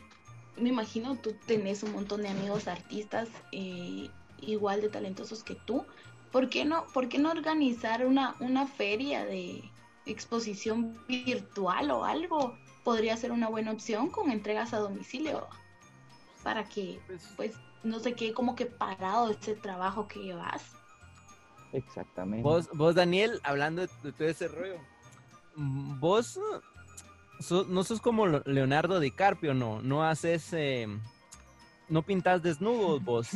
[0.56, 4.08] me imagino tú tenés un montón de amigos artistas eh,
[4.40, 5.84] igual de talentosos que tú,
[6.30, 9.62] ¿por qué no, por qué no organizar una, una feria de
[10.06, 12.56] exposición virtual o algo?
[12.84, 15.46] Podría ser una buena opción con entregas a domicilio
[16.42, 20.62] para que Pues- pues no se quede como que parado ese trabajo que llevas.
[21.72, 22.42] Exactamente.
[22.42, 24.76] Vos, vos, Daniel, hablando de, de todo ese rollo,
[25.56, 26.38] mm, vos
[27.40, 30.86] so- no sos como Leonardo DiCaprio, no, no haces, eh,
[31.88, 33.28] no pintas desnudos vos.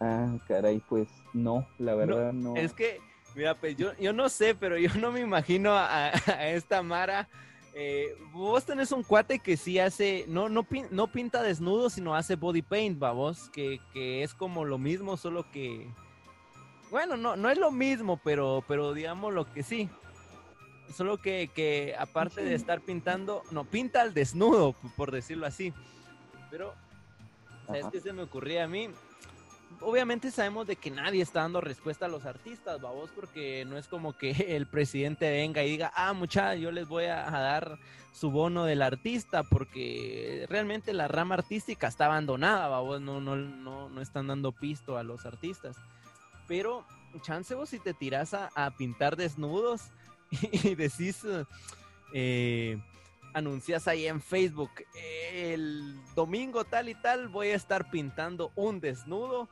[0.00, 2.56] Ah, caray, pues no, la verdad no.
[2.56, 3.00] Es que,
[3.38, 7.28] mira, pues yo, yo no sé, pero yo no me imagino a, a esta Mara.
[7.72, 12.16] eh, vos tenés un cuate que sí hace, no, no, pin- no pinta desnudo, sino
[12.16, 15.88] hace body paint, vos, que, que es como lo mismo, solo que,
[16.90, 19.88] bueno, no, no es lo mismo, pero, pero digamos lo que sí.
[20.96, 25.72] Solo que, que aparte de estar pintando, no, pinta al desnudo, por decirlo así.
[26.50, 26.74] Pero,
[27.66, 27.90] ¿sabes Ajá.
[27.92, 28.88] qué se me ocurría a mí?
[29.80, 33.86] Obviamente sabemos de que nadie está dando respuesta a los artistas, babos, porque no es
[33.86, 37.78] como que el presidente venga y diga, ah, mucha, yo les voy a, dar
[38.12, 43.88] su bono del artista, porque realmente la rama artística está abandonada, babos, no, no, no,
[43.88, 45.76] no están dando pisto a los artistas.
[46.48, 46.84] Pero,
[47.22, 49.82] chance vos si te tiras a, pintar desnudos
[50.30, 51.24] y, decís,
[52.12, 52.78] eh,
[53.32, 54.70] anuncias ahí en Facebook,
[55.32, 59.48] el domingo tal y tal voy a estar pintando un desnudo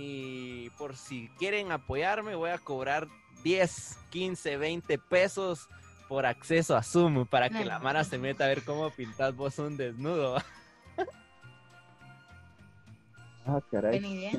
[0.00, 3.08] y por si quieren apoyarme voy a cobrar
[3.42, 5.68] 10, 15, 20 pesos
[6.08, 7.80] por acceso a Zoom para que la.
[7.80, 10.36] Mara se meta a ver cómo pintas vos un desnudo.
[13.44, 13.98] Ah, caray.
[13.98, 14.32] Idea.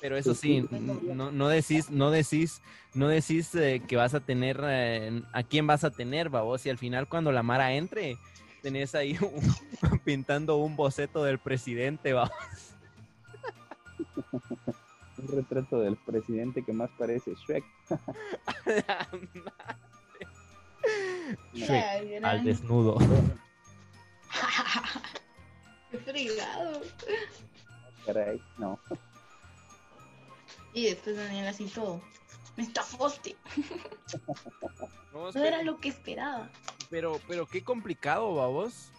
[0.00, 2.60] Pero eso sí, no, no decís, no decís,
[2.92, 6.70] no decís eh, que vas a tener, eh, a quién vas a tener, babos, y
[6.70, 8.18] al final cuando la Mara entre,
[8.62, 12.32] tenés ahí un- pintando un boceto del presidente, babos.
[15.24, 17.64] Un retrato del presidente que más parece Shrek.
[21.54, 22.98] Shrek, Ay, al desnudo.
[25.90, 26.82] Qué fregado.
[28.04, 28.78] Caray, no.
[30.74, 32.02] Y después Daniel así todo.
[32.56, 33.36] Me estafaste.
[35.12, 36.50] No, No era lo que esperaba.
[36.90, 38.90] pero, pero qué complicado, babos.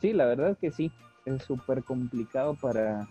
[0.00, 0.92] Sí, la verdad que sí.
[1.24, 3.08] Es súper complicado para,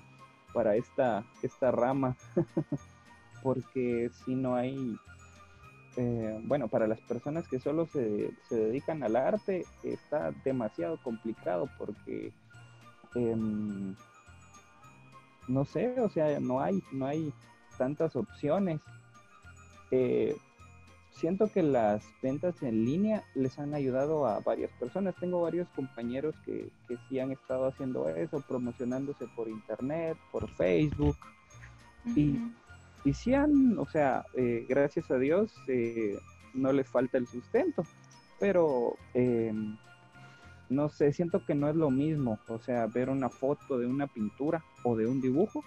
[0.54, 2.16] para esta, esta rama.
[3.44, 4.96] Porque si no hay.
[5.98, 11.70] eh, bueno, para las personas que solo se, se dedican al arte, está demasiado complicado
[11.78, 12.34] porque.
[13.16, 13.94] em,
[15.50, 17.34] no sé, o sea, no hay, no hay
[17.78, 18.82] tantas opciones.
[19.92, 20.36] Eh,
[21.16, 25.16] siento que las ventas en línea les han ayudado a varias personas.
[25.20, 31.18] Tengo varios compañeros que, que sí han estado haciendo eso, promocionándose por internet, por Facebook.
[32.16, 32.40] Y-.
[33.06, 36.18] Y sí han, o sea, eh, gracias a Dios, eh,
[36.54, 37.84] no les falta el sustento.
[38.40, 39.54] Pero, eh,
[40.70, 44.08] no sé, siento que no es lo mismo, o sea, ver una foto de una
[44.08, 45.64] pintura o de un dibujo,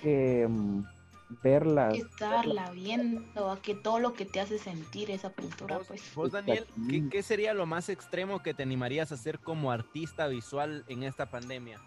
[0.00, 0.48] que
[1.42, 1.92] verlas.
[1.92, 6.14] que estarla viendo, a que todo lo que te hace sentir esa pintura, Vos, pues.
[6.14, 6.66] vos, Daniel,
[7.10, 11.30] ¿qué, sería lo más extremo que te animarías a hacer como artista visual en esta
[11.30, 11.80] pandemia?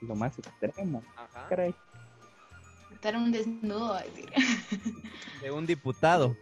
[0.00, 1.02] lo más extremo.
[1.16, 1.48] Ajá.
[1.48, 1.74] Caray.
[2.92, 4.30] Estar un desnudo, a decir.
[5.42, 6.36] De un diputado.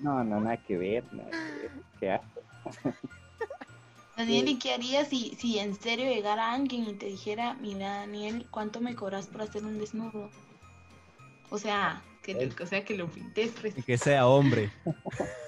[0.00, 1.04] No, no, nada que ver.
[1.12, 1.70] Nada que ver.
[2.00, 2.42] Qué asco.
[4.18, 8.46] Daniel, ¿y qué harías si, si en serio llegara alguien y te dijera, mira, Daniel,
[8.50, 10.28] ¿cuánto me cobras por hacer un desnudo?
[11.50, 13.78] O sea, que, lo- o sea, que lo pintes, pues.
[13.78, 14.70] Y que sea hombre.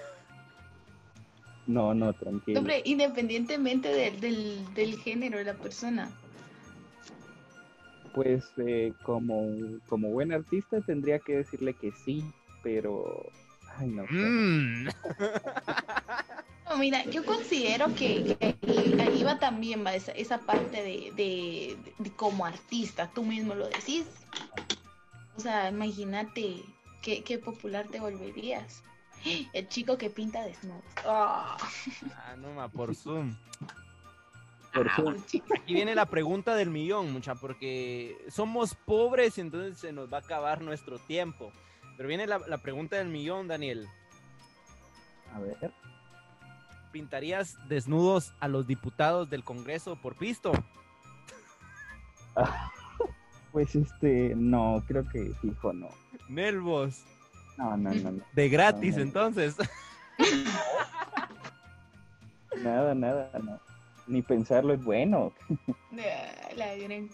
[1.66, 2.58] No, no, tranquilo.
[2.58, 6.10] Hombre, independientemente del, del, del género de la persona.
[8.12, 9.46] Pues eh, como,
[9.86, 12.24] como buen artista tendría que decirle que sí,
[12.64, 13.24] pero...
[13.76, 14.12] Ay, no sé.
[14.14, 14.88] Mm.
[16.70, 21.12] No, mira, yo considero que, que ahí, ahí va también va esa, esa parte de,
[21.16, 24.06] de- de como artista, tú mismo lo decís.
[25.36, 26.62] O sea, imagínate
[27.02, 28.82] qué, qué popular te volverías.
[29.52, 30.84] El chico que pinta desnudos.
[31.04, 31.56] Ah,
[32.16, 33.36] Ah, no, ma, por Zoom.
[34.72, 35.08] Por ah, Zoom.
[35.16, 35.46] un chico.
[35.60, 40.18] Aquí viene la pregunta del millón, mucha, porque somos pobres y entonces se nos va
[40.18, 41.52] a acabar nuestro tiempo.
[41.96, 43.88] Pero viene la, la pregunta del millón, Daniel.
[45.34, 45.72] A ver.
[46.92, 50.52] ¿Pintarías desnudos a los diputados del Congreso por pisto?
[53.52, 55.88] Pues este, no, creo que fijo no.
[56.28, 57.02] Nervos.
[57.58, 58.22] No, no, no, no.
[58.32, 59.02] De gratis, No, no.
[59.02, 59.56] entonces.
[62.62, 63.58] Nada, nada, no.
[64.06, 65.32] Ni pensarlo es bueno.
[66.56, 67.10] La gran-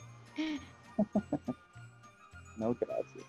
[2.59, 3.25] no, gracias.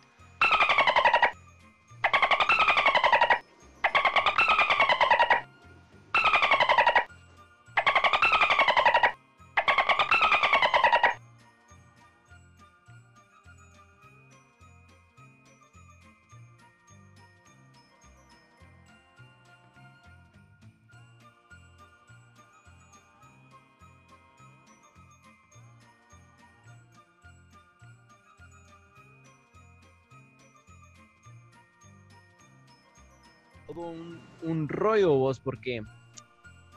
[33.77, 33.93] Todo
[34.41, 35.81] un, rollo vos, porque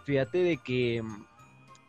[0.04, 1.02] fíjate de que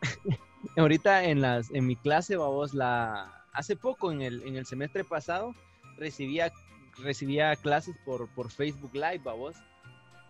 [0.76, 5.04] ahorita en las en mi clase, vos, la hace poco en el, en el semestre
[5.04, 5.54] pasado
[5.98, 6.50] recibía
[6.98, 9.56] recibía clases por, por Facebook Live, vos.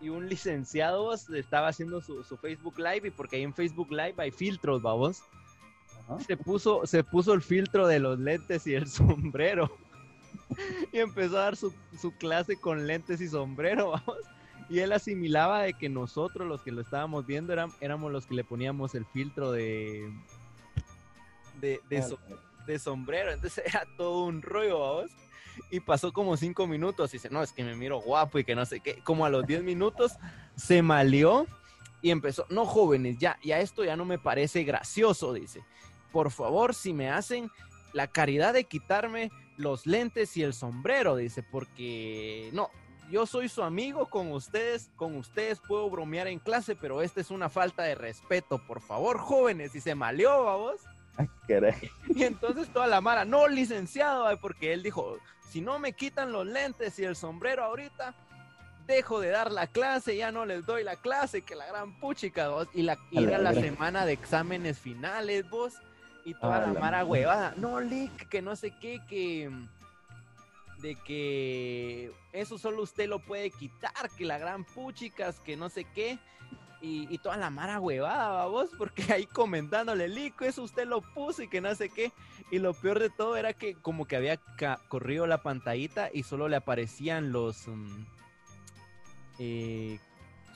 [0.01, 4.31] Y un licenciado estaba haciendo su, Facebook Live y porque ahí en Facebook Live hay
[4.31, 5.21] filtros, vos.
[6.27, 9.71] Se puso, se puso el filtro de los lentes y el sombrero.
[10.91, 14.17] y empezó a dar su, su clase con lentes y sombrero, vamos.
[14.73, 18.43] Y él asimilaba de que nosotros, los que lo estábamos viendo, éramos los que le
[18.43, 20.11] poníamos el filtro de,
[21.61, 21.79] de,
[22.65, 23.31] de, sombrero.
[23.31, 25.11] Entonces era todo un rollo, vamos.
[25.69, 28.55] Y pasó como cinco minutos y dice, no, es que me miro guapo y que
[28.55, 28.97] no sé qué.
[29.03, 30.13] Como a los diez minutos
[30.55, 31.45] se malió
[32.01, 35.63] y empezó, no jóvenes, ya, ya esto ya no me parece gracioso, dice.
[36.11, 37.51] Por favor, si me hacen
[37.93, 42.71] la caridad de quitarme los lentes y el sombrero, dice, porque no,
[43.09, 47.31] yo soy su amigo con ustedes, con ustedes puedo bromear en clase, pero esta es
[47.31, 50.81] una falta de respeto, por favor, jóvenes, y se maleó, vamos.
[52.15, 55.17] Y entonces toda la mara, no, licenciado, porque él dijo,
[55.49, 58.15] si no me quitan los lentes y el sombrero ahorita,
[58.87, 62.49] dejo de dar la clase, ya no les doy la clase, que la gran puchica,
[62.49, 62.67] vos.
[62.73, 65.75] Y, la, era la semana de exámenes finales, vos.
[66.25, 69.51] Y toda la, mara huevada, no, Lick, que no sé qué, que
[70.83, 75.85] de que eso solo usted lo puede quitar, que la gran puchicas, que no sé
[75.85, 76.19] qué.
[76.85, 81.47] Y, toda la mara huevada, vos, porque ahí comentándole, Lico, eso usted lo puso y
[81.47, 82.11] que no sé qué.
[82.51, 84.37] Y lo peor de todo era que como que había
[84.89, 87.69] corrido la pantallita y solo le aparecían los...
[87.69, 88.05] Mm,
[89.39, 89.99] eh,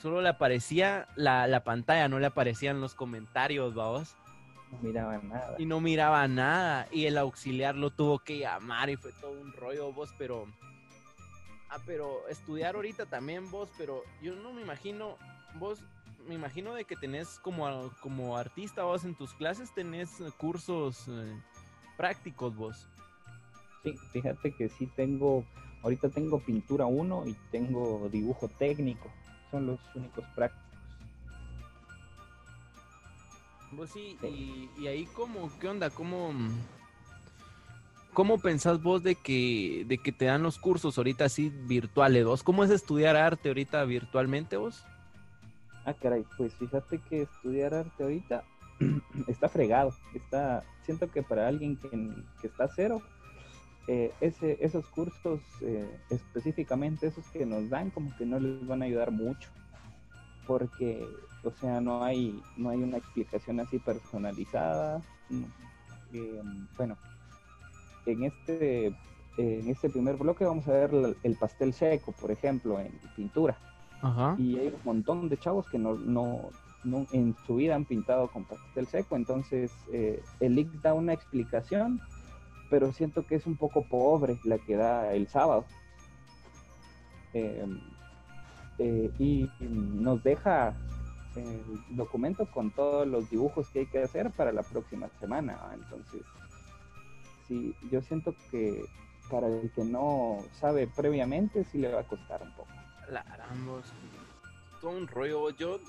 [0.02, 4.14] solo le aparecía la, la, pantalla, no le aparecían los comentarios, vamos.
[4.72, 5.56] No miraba nada.
[5.58, 6.88] Y no miraba nada.
[6.90, 10.46] Y el auxiliar lo tuvo que llamar y fue todo un rollo vos, pero...
[11.70, 15.18] Ah, pero estudiar ahorita también vos, pero yo no me imagino,
[15.58, 15.84] vos,
[16.26, 20.08] me imagino de que tenés como, como artista vos en tus clases, tenés
[20.38, 21.42] cursos eh,
[21.98, 22.86] prácticos vos.
[23.82, 25.44] Sí, fíjate que sí tengo,
[25.82, 29.10] ahorita tengo pintura 1 y tengo dibujo técnico,
[29.50, 30.67] son los únicos prácticos.
[33.78, 34.18] Vos sí,
[34.76, 35.88] y, ahí cómo, ¿qué onda?
[35.88, 36.32] ¿Cómo,
[38.12, 42.42] cómo pensás vos de que, de que te dan los cursos ahorita así virtuales vos?
[42.42, 44.82] ¿Cómo es estudiar arte ahorita virtualmente vos?
[45.84, 48.42] Ah, caray, pues fíjate que estudiar arte ahorita
[49.28, 51.88] está fregado, está, siento que para alguien que,
[52.40, 53.00] que está cero,
[53.86, 58.82] eh, ese, esos cursos eh, específicamente esos que nos dan como que no les van
[58.82, 59.48] a ayudar mucho
[60.48, 61.06] porque
[61.44, 65.00] o sea, no hay, no hay una explicación así personalizada.
[66.12, 66.42] Eh,
[66.76, 66.96] bueno,
[68.06, 68.86] en este,
[69.36, 73.56] en este primer bloque vamos a ver el pastel seco, por ejemplo, en pintura.
[74.38, 76.50] Y hay un montón de chavos que no, no,
[76.84, 81.12] no, en su vida han pintado con pastel seco, entonces eh, el link da una
[81.12, 82.00] explicación,
[82.70, 85.64] pero siento que es un poco pobre la que da el sábado.
[87.34, 87.66] Eh,
[88.78, 90.74] y nos deja
[91.36, 95.58] el documento con todos los dibujos que hay que hacer para la próxima semana.
[95.74, 96.22] Entonces,
[97.46, 98.84] sí, yo siento que
[99.30, 102.68] para el que no sabe previamente, sí le va a costar un poco.
[103.06, 103.44] Claro,
[104.80, 105.50] todo un rollo.
[105.50, 105.80] Yo,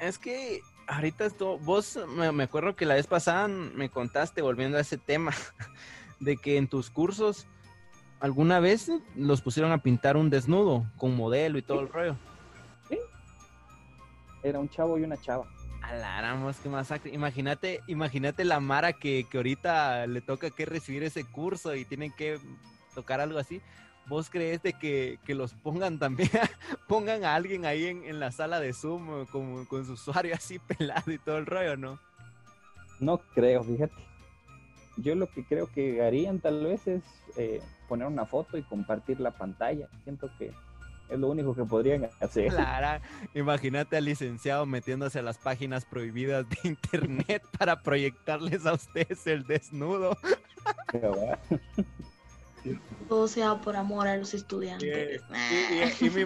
[0.00, 4.80] es que ahorita esto, vos me, acuerdo que la vez pasada me contaste, volviendo a
[4.80, 5.32] ese tema,
[6.20, 7.46] de que en tus cursos
[8.20, 12.16] alguna vez los pusieron a pintar un desnudo con modelo y todo el rollo
[14.42, 15.46] era un chavo y una chava.
[15.82, 17.12] Alaramos, qué masacre.
[17.12, 22.12] Imagínate, imagínate la Mara que, que ahorita le toca que recibir ese curso y tienen
[22.12, 22.38] que
[22.94, 23.60] tocar algo así.
[24.06, 26.30] ¿Vos crees de que, los pongan también,
[26.88, 31.10] pongan a alguien ahí en, la sala de Zoom con, con su usuario así pelado
[31.12, 31.98] y todo el rollo, no?
[33.00, 33.94] No creo, fíjate.
[34.96, 37.02] Yo lo que creo que harían tal vez es
[37.36, 39.88] eh, poner una foto y compartir la pantalla.
[40.04, 40.52] Siento que
[41.08, 42.48] Es lo único que podrían hacer.
[42.50, 43.02] Claro,
[43.34, 49.44] imagínate al licenciado metiéndose a las páginas prohibidas de internet para proyectarles a ustedes el
[49.44, 50.16] desnudo.
[53.08, 55.22] Todo sea por amor a los estudiantes.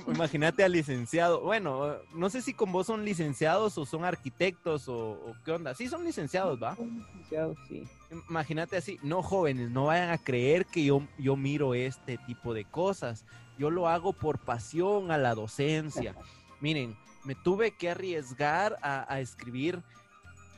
[0.08, 1.40] imagínate al licenciado.
[1.40, 5.74] Bueno, no sé si con vos son licenciados o son arquitectos o, qué onda.
[5.74, 6.76] Sí, son licenciados, ¿va?
[6.78, 7.84] licenciados, sí.
[8.28, 12.64] Imagínate así, no jóvenes, no vayan a creer que yo, yo miro este tipo de
[12.64, 13.24] cosas.
[13.58, 16.14] Yo lo hago por pasión a la docencia.
[16.60, 19.82] Miren, me tuve que arriesgar a, a escribir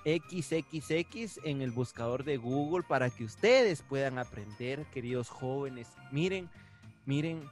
[0.05, 5.89] XXX en el buscador de Google para que ustedes puedan aprender, queridos jóvenes.
[6.11, 6.51] Miren,
[7.07, 7.49] miren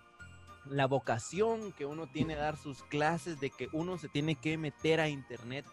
[0.67, 4.57] la vocación que uno tiene a dar sus clases, de que uno se tiene que
[4.59, 5.65] meter a internet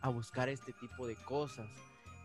[0.00, 1.68] a buscar este tipo de cosas.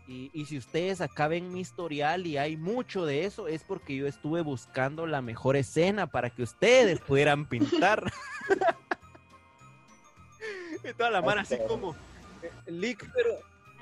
[0.06, 4.08] Y, si ustedes acá ven mi historial y hay mucho de eso, es porque yo
[4.08, 8.12] estuve buscando la mejor escena para que ustedes pudieran pintar.
[10.84, 11.94] y toda la mano así como,
[12.42, 13.38] eh, Lick, pero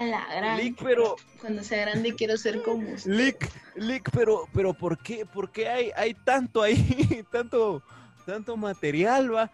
[0.06, 0.76] la gran.
[0.76, 1.16] pero.
[1.40, 3.10] Cuando sea grande quiero ser como usted.
[3.10, 5.26] Lick, Lick, pero, pero ¿por qué?
[5.26, 7.24] ¿Por qué hay, hay tanto ahí?
[7.30, 7.82] tanto,
[8.24, 9.50] tanto material, va.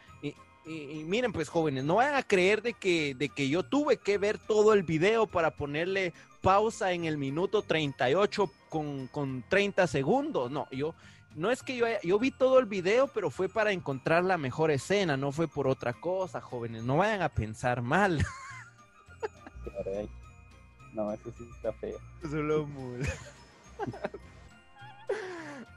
[0.67, 4.17] Y, miren, pues jóvenes, no vayan a creer de que, de que yo tuve que
[4.17, 10.51] ver todo el video para ponerle pausa en el minuto 38 con, con 30 segundos.
[10.51, 10.95] No, yo,
[11.35, 14.71] no es que yo, yo vi todo el video, pero fue para encontrar la mejor
[14.71, 16.83] escena, no fue por otra cosa, jóvenes.
[16.85, 18.25] No vayan a pensar mal.
[20.95, 21.99] No, eso sí está feo.
[22.23, 23.05] Solo muy.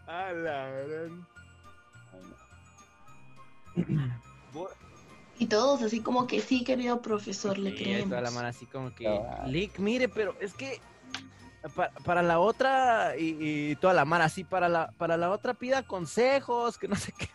[0.08, 1.28] A la gran.
[5.40, 8.10] Y todos así como que sí, querido profesor, le creemos.
[8.10, 10.80] Toda la mano así como que, Lick, mire, pero es que
[12.06, 16.78] para, la otra y, toda la mano así para la para la otra pida consejos,
[16.78, 17.28] que no sé qué.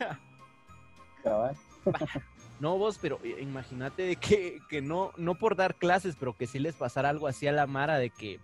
[2.63, 6.47] No vos, pero eh, imagínate de que, que, no, no por dar clases, pero que
[6.47, 8.39] si les pasara algo así a la Mara de que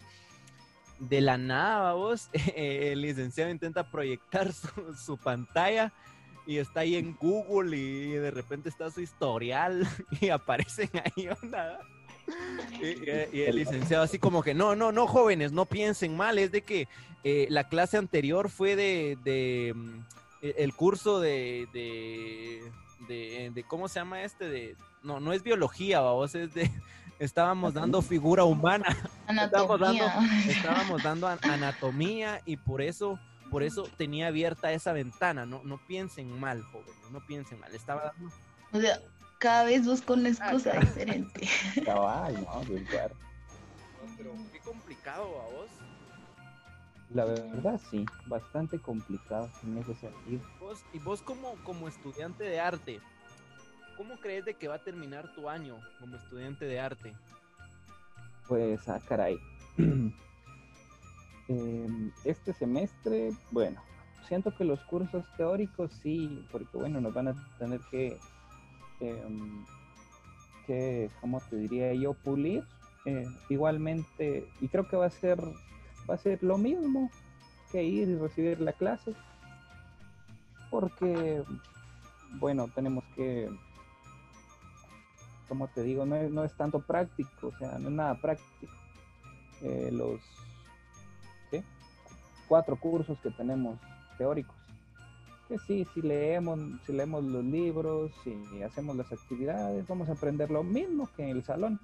[0.98, 5.92] de la nada, vos, el licenciado intenta proyectar su, pantalla
[6.48, 9.86] y está ahí en Google y de repente está su historial
[10.20, 11.78] y aparecen ahí onda.
[12.82, 16.62] Y, el licenciado así como que, no, no, no, jóvenes, no piensen mal, es de
[16.62, 16.88] que
[17.22, 20.00] eh, la clase anterior fue de, de mm,
[20.42, 22.62] e, el curso de, de
[23.54, 26.70] de, cómo se llama este de no no es biología vos es de
[27.18, 28.96] estábamos dando figura humana.
[29.26, 30.14] Anatomía.
[30.46, 33.18] Estábamos dando, anatomía y por eso
[33.50, 38.12] por eso tenía abierta esa ventana no no piensen mal jóvenes no piensen mal estaba
[38.12, 38.30] dando
[38.72, 39.00] o sea
[39.38, 41.48] cada vez busco una excusa ah, diferente.
[41.84, 42.60] Cabal no
[44.16, 45.70] pero qué complicado a vos
[47.10, 50.42] la verdad sí, bastante complicado en ese sentido.
[50.92, 53.00] y vos como, como estudiante de arte,
[53.98, 57.14] ¿cómo crees de que va a terminar tu año como estudiante de arte?
[58.46, 59.38] Pues, ah, caray.
[61.50, 63.82] Em, este semestre, bueno,
[64.26, 68.18] siento que los cursos teóricos sí, porque bueno, nos van a tener que,
[69.00, 69.64] em,
[70.66, 72.12] que ¿cómo te diría yo?
[72.12, 72.64] Pulir.
[73.06, 75.40] Eh, igualmente, y creo que va a ser
[76.08, 77.10] va a ser lo mismo
[77.70, 79.14] que ir y recibir la clase.
[80.70, 81.42] Porque,
[82.38, 83.48] bueno, tenemos que,
[85.48, 88.72] como te digo, no es, tanto práctico, o sea, no es nada práctico.
[89.62, 90.20] Eh, los
[92.48, 93.78] cuatro cursos que tenemos
[94.16, 94.56] teóricos.
[95.46, 100.50] Que sí, si leemos, si leemos los libros, si hacemos las actividades, vamos a aprender
[100.50, 101.80] lo mismo que en el salón.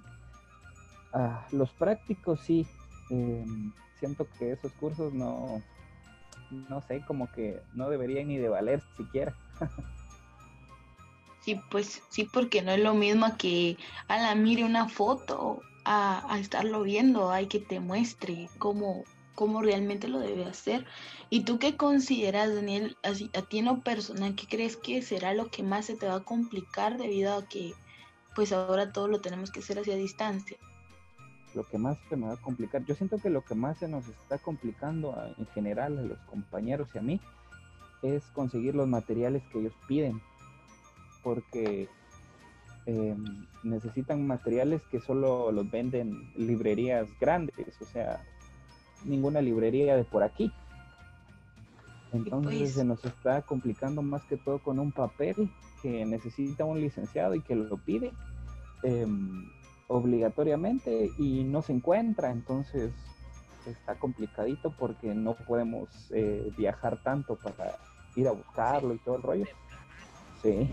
[1.13, 2.67] Ah, los prácticos sí,
[3.09, 5.61] em, siento que esos cursos no,
[6.69, 9.33] no sé, como que no deberían ni de valer siquiera.
[11.45, 13.77] sí, pues sí, porque no es lo mismo que
[14.07, 19.03] a la mire una foto, a, a estarlo viendo, hay que te muestre cómo,
[19.35, 20.85] cómo realmente lo debe hacer.
[21.29, 25.35] ¿Y tú qué consideras, Daniel, así, a ti en lo personal, qué crees que será
[25.35, 27.73] lo que más se te va a complicar debido a que
[28.35, 30.57] pues ahora todo lo tenemos que hacer hacia distancia?
[31.53, 33.87] lo que más se me va a complicar, yo siento que lo que más se
[33.87, 37.21] nos está complicando en general a los compañeros y a mí
[38.03, 40.21] es conseguir los materiales que ellos piden,
[41.25, 41.89] porque
[42.85, 48.23] em, necesitan materiales que solo los venden librerías grandes, o sea,
[49.03, 50.53] ninguna librería de por aquí.
[52.13, 55.49] Entonces se nos está complicando más que todo con un papel
[55.81, 58.11] que necesita un licenciado y que lo pide.
[58.83, 59.49] Em,
[59.87, 62.93] obligatoriamente y no se encuentra, entonces
[63.65, 67.79] está complicadito porque no podemos eh, viajar tanto para
[68.15, 69.45] ir a buscarlo y todo el rollo.
[70.45, 70.69] Sí.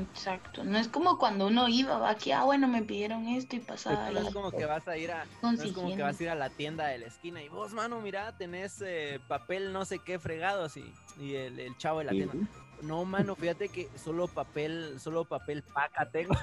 [0.00, 0.64] Exacto.
[0.64, 4.10] No es como cuando uno iba, va aquí, ah, bueno, me pidieron esto y pasaba.
[4.10, 6.28] No es como que vas a ir a, no es como que vas a ir
[6.30, 9.98] a la tienda de la esquina y vos, mano, mira, tenés eh, papel no sé
[9.98, 10.92] qué fregado así.
[11.18, 12.34] Y el, el chavo de la tienda.
[12.82, 16.34] No, mano, fíjate que solo papel, solo papel paca tengo.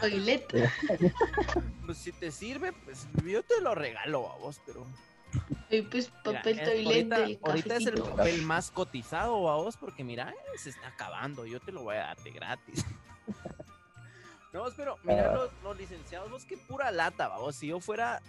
[1.85, 4.85] pues si te sirve, pues yo te lo regalo a vos, pero.
[5.91, 10.87] Pues papel toilette ahorita, es el papel más cotizado a vos, porque mira, se está
[10.87, 12.85] acabando, yo te lo voy a dar de gratis.
[14.53, 15.49] no, pero mira ah.
[15.63, 17.55] los, licenciados, vos qué pura lata, vos.
[17.55, 18.21] Si yo fuera,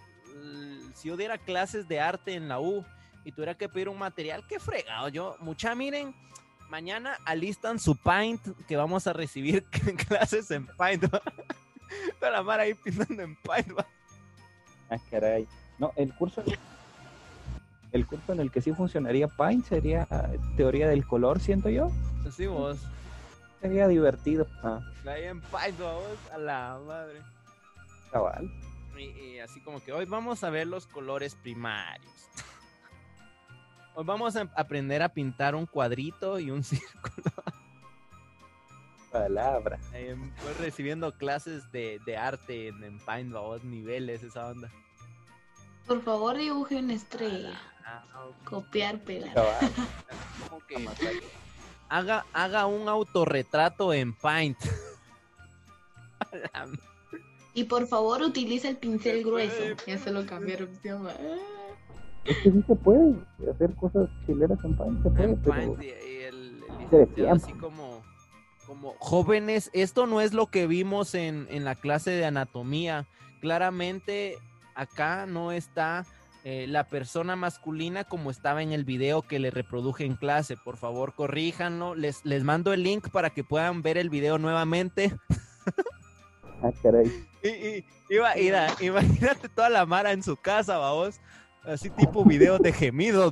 [0.94, 2.84] si yo diera clases de arte en la U
[3.24, 5.09] y tuviera que pedir un material, qué fregado.
[5.09, 6.14] Yo, mucha, miren,
[6.68, 9.64] mañana alistan su Paint que vamos a recibir
[10.09, 11.04] clases en Paint.
[12.20, 13.72] Toda la mar ahí pintando en Paint.
[14.90, 15.46] Ah, caray.
[15.78, 16.42] No, el curso
[17.93, 20.07] el curso en el que sí funcionaría Paint sería
[20.57, 21.91] teoría del color, siento yo.
[22.30, 22.78] Sí, vos.
[23.61, 24.47] Sería divertido.
[24.62, 24.80] Ah.
[25.07, 27.20] Ahí en Paint, vos, a la madre.
[28.11, 28.51] Cabal.
[28.99, 32.12] y así como que hoy vamos a ver los colores primarios.
[33.95, 37.32] Hoy vamos a aprender a pintar un cuadrito y un círculo.
[39.11, 39.78] Palabra.
[39.91, 43.34] pues recibiendo clases de, arte en, en Paint,
[43.64, 44.70] niveles, esa onda.
[45.87, 47.55] Por favor, dibuje una estrella.
[47.87, 48.03] Ah,
[48.45, 49.32] Copiar, pegar.
[51.89, 54.59] haga, haga un autorretrato en Paint.
[57.55, 59.62] y por favor, utilice el pincel grueso.
[59.87, 60.68] Ya se lo cambiaron.
[62.24, 63.14] Es que sí se puede
[63.55, 65.80] hacer cosas chileras en Paint, se puede, pero...
[65.80, 65.91] Y
[66.24, 66.64] el,
[67.30, 68.03] así como,
[68.66, 73.07] como jóvenes, esto no es lo que vimos en, en la clase de anatomía.
[73.41, 74.39] Claramente
[74.74, 76.05] acá no está
[76.49, 80.57] eh, la persona masculina como estaba en el video que le reproduje en clase.
[80.57, 81.97] Por favor, corríjanlo.
[81.97, 85.12] Les, les mando el link para que puedan ver el video nuevamente.
[86.62, 87.05] Ah, caray.
[87.42, 88.32] Y, iba,
[88.80, 91.20] imagínate toda la mara en su casa, vamos
[91.64, 93.30] así tipo videos de gemidos,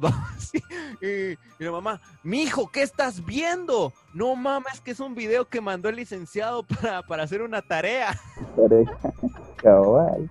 [1.01, 3.95] Y, la mamá, mi hijo, ¿qué estás viendo?
[4.13, 8.21] No mames, que es un video que mandó el licenciado para, para hacer una tarea.
[9.57, 10.31] Cabal.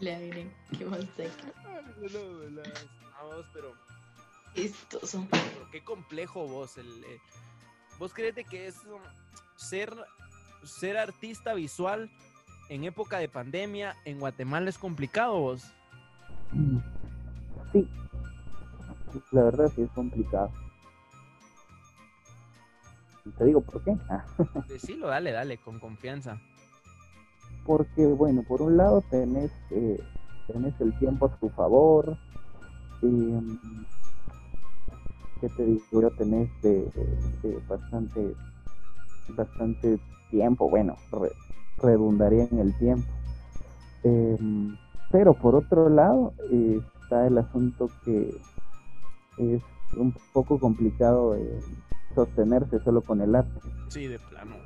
[0.00, 1.08] Le diré, qué mal
[3.20, 3.74] Vamos, pero.
[4.54, 5.00] Esto
[5.70, 6.76] Qué complejo vos.
[6.78, 7.20] El, eh,
[7.98, 9.00] ¿Vos crees que es um,
[9.56, 9.94] ser,
[10.64, 12.10] ser artista visual
[12.70, 15.70] en época de pandemia en Guatemala es complicado vos?
[17.72, 17.88] Sí,
[19.32, 20.50] la verdad sí es complicado.
[23.36, 23.96] Te digo por qué.
[24.08, 24.24] Ah.
[24.68, 26.40] Decilo, dale, dale, con confianza.
[27.70, 29.96] Porque, bueno, por un lado tenés, eh,
[30.48, 32.16] tenés el tiempo a tu favor.
[33.00, 33.40] Eh,
[35.40, 36.02] ¿Qué te digo?
[36.02, 36.90] Ya tenés de,
[37.68, 38.34] bastante,
[39.36, 40.00] bastante
[40.32, 40.68] tiempo.
[40.68, 40.96] Bueno,
[41.80, 43.06] redundaría en el tiempo.
[44.02, 44.36] Eh,
[45.12, 48.36] pero por otro lado está el asunto que
[49.36, 49.62] es
[49.96, 51.36] un poco complicado
[52.16, 53.60] sostenerse solo con el arte.
[53.90, 54.56] Sí, de plano.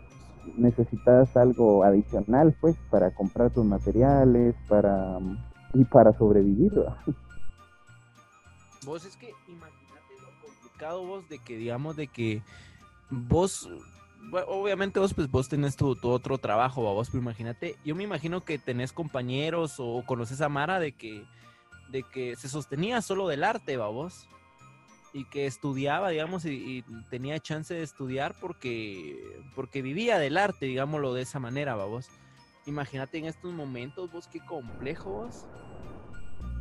[0.57, 5.19] Necesitas algo adicional, pues, para comprar tus materiales, para
[5.75, 6.73] y para sobrevivir.
[8.85, 12.43] Vos es que imagínate lo complicado vos de que digamos de que
[13.11, 13.69] vos
[14.47, 18.59] obviamente vos, pues vos tenés tu, otro trabajo, vos, pero imagínate, yo me imagino que
[18.59, 21.25] tenés compañeros o conoces a Mara de que,
[21.91, 24.27] de que se sostenía solo del arte, vos,
[25.15, 29.17] y que estudiaba, digamos, y, tenía chance de estudiar porque,
[29.55, 32.11] porque vivía del arte, digámoslo de esa manera, vos.
[32.67, 35.47] Imagínate en estos momentos, vos, qué complejo, vos.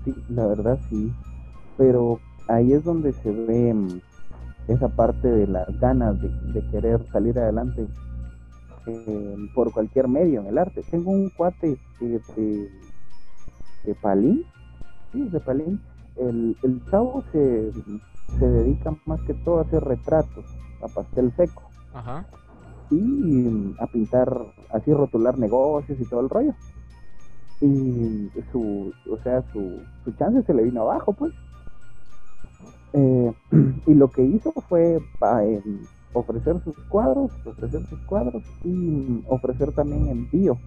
[0.05, 1.11] Sí, la verdad sí,
[1.77, 3.99] pero ahí es donde se ve mm,
[4.67, 7.87] esa parte de las ganas de, querer salir adelante
[8.85, 10.83] eh, por cualquier medio en el arte.
[10.91, 12.69] Tengo un cuate de,
[13.83, 14.45] de Palín,
[15.11, 15.81] sí, de Palín.
[16.17, 17.71] El, el chavo se,
[18.39, 20.45] se dedica más que todo a hacer retratos,
[20.81, 21.63] a pastel seco.
[22.89, 26.53] Y a pintar, así rotular negocios y todo el rollo.
[27.61, 31.33] Y su, o sea, su, su chance se le vino abajo, pues
[32.93, 33.33] eh,
[33.87, 35.61] y lo que hizo fue eh,
[36.13, 40.57] ofrecer sus cuadros, ofrecer sus cuadros y ofrecer también envío,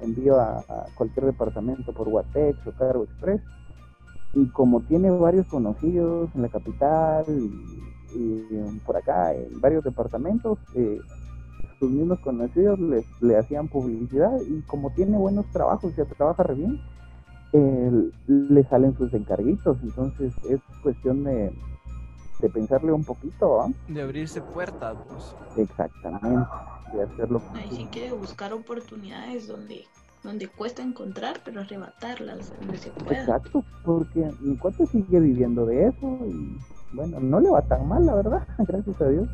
[0.00, 0.64] envío a,
[0.94, 3.42] cualquier departamento por Guatex o Cargo Express.
[4.36, 7.24] Y como tiene varios conocidos en la capital
[8.14, 11.00] y, por acá, en varios departamentos, eh,
[11.78, 16.54] sus mismos conocidos les, le hacían publicidad y como tiene buenos trabajos, ya trabaja re
[16.54, 16.80] bien,
[18.26, 21.50] le salen sus encarguitos, entonces es cuestión de,
[22.40, 23.68] de pensarle un poquito, ¿ah?
[23.88, 25.34] De abrirse puertas, pues.
[25.56, 26.46] Exactamente,
[26.92, 27.40] de hacerlo.
[27.54, 29.84] Ahí sí que buscar oportunidades donde
[30.26, 33.20] donde cuesta encontrar, pero arrebatarlas donde se pueda.
[33.20, 36.58] Exacto, porque mi cuate sigue viviendo de eso y
[36.92, 39.28] bueno, no le va tan mal, la verdad, gracias a Dios.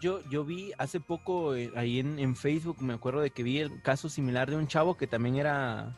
[0.00, 3.58] yo, yo vi hace poco eh, ahí en, en, Facebook, me acuerdo de que vi
[3.58, 5.96] el caso similar de un chavo que también era,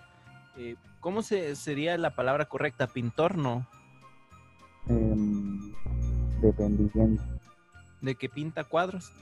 [0.56, 2.86] eh, ¿cómo se, sería la palabra correcta?
[2.86, 3.66] Pintor, ¿no?
[4.88, 5.14] Eh,
[6.40, 7.22] dependiendo.
[8.00, 9.12] De que pinta cuadros.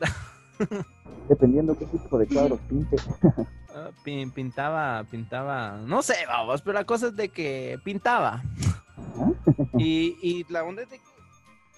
[1.28, 2.96] Dependiendo qué tipo de cuadros pinte.
[3.74, 8.42] Ah, pintaba, pintaba, no sé, vamos, pero la cosa es de que pintaba.
[9.78, 11.04] y, y la onda es de que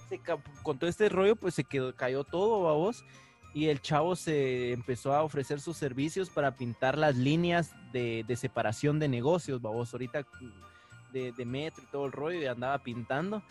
[0.09, 0.19] se,
[0.63, 3.05] con todo este rollo, pues se quedó, cayó todo, vamos.
[3.53, 8.35] Y el chavo se empezó a ofrecer sus servicios para pintar las líneas de, de
[8.35, 9.93] separación de negocios, vamos.
[9.93, 10.25] Ahorita
[11.11, 13.43] de, de, metro y todo el rollo, y andaba pintando.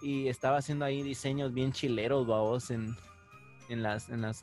[0.00, 2.96] Y estaba haciendo ahí diseños bien chileros, vamos, en,
[3.68, 4.42] en las, en las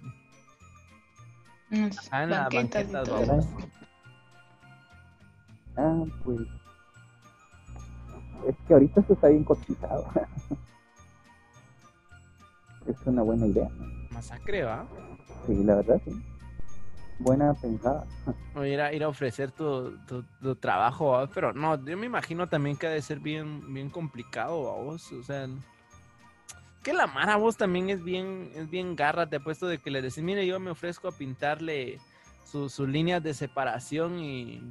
[2.11, 3.03] Ah, en la banqueta
[5.75, 6.39] Ah, pues.
[8.47, 10.07] Es que ahorita esto está bien cotizado.
[12.87, 13.69] es una buena idea.
[13.69, 13.85] ¿no?
[14.11, 14.87] Masacre, ¿va?
[15.45, 16.11] Sí, la verdad, sí.
[17.19, 18.05] Buena pensada.
[18.55, 21.27] O ir a, ir a ofrecer tu, tu, tu trabajo, ¿va?
[21.27, 24.83] pero no, yo me imagino también que ha de ser bien, bien complicado, ¿va?
[24.83, 25.47] vos, o sea
[26.87, 29.91] que la Mara vos también es bien, es bien garra, te he puesto de que
[29.91, 31.99] le decís, mire, yo me ofrezco a pintarle
[32.45, 34.63] sus líneas de separación y,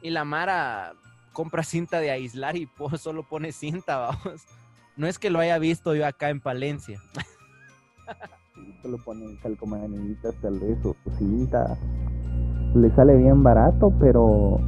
[0.00, 0.94] y, la Mara
[1.34, 2.66] compra cinta de aislar y
[2.98, 4.46] solo pone cinta, vamos.
[4.96, 6.98] No es que lo haya visto yo acá en Palencia.
[8.80, 11.78] Solo pone tal vez o cinta.
[12.74, 14.58] Le sale bien barato, pero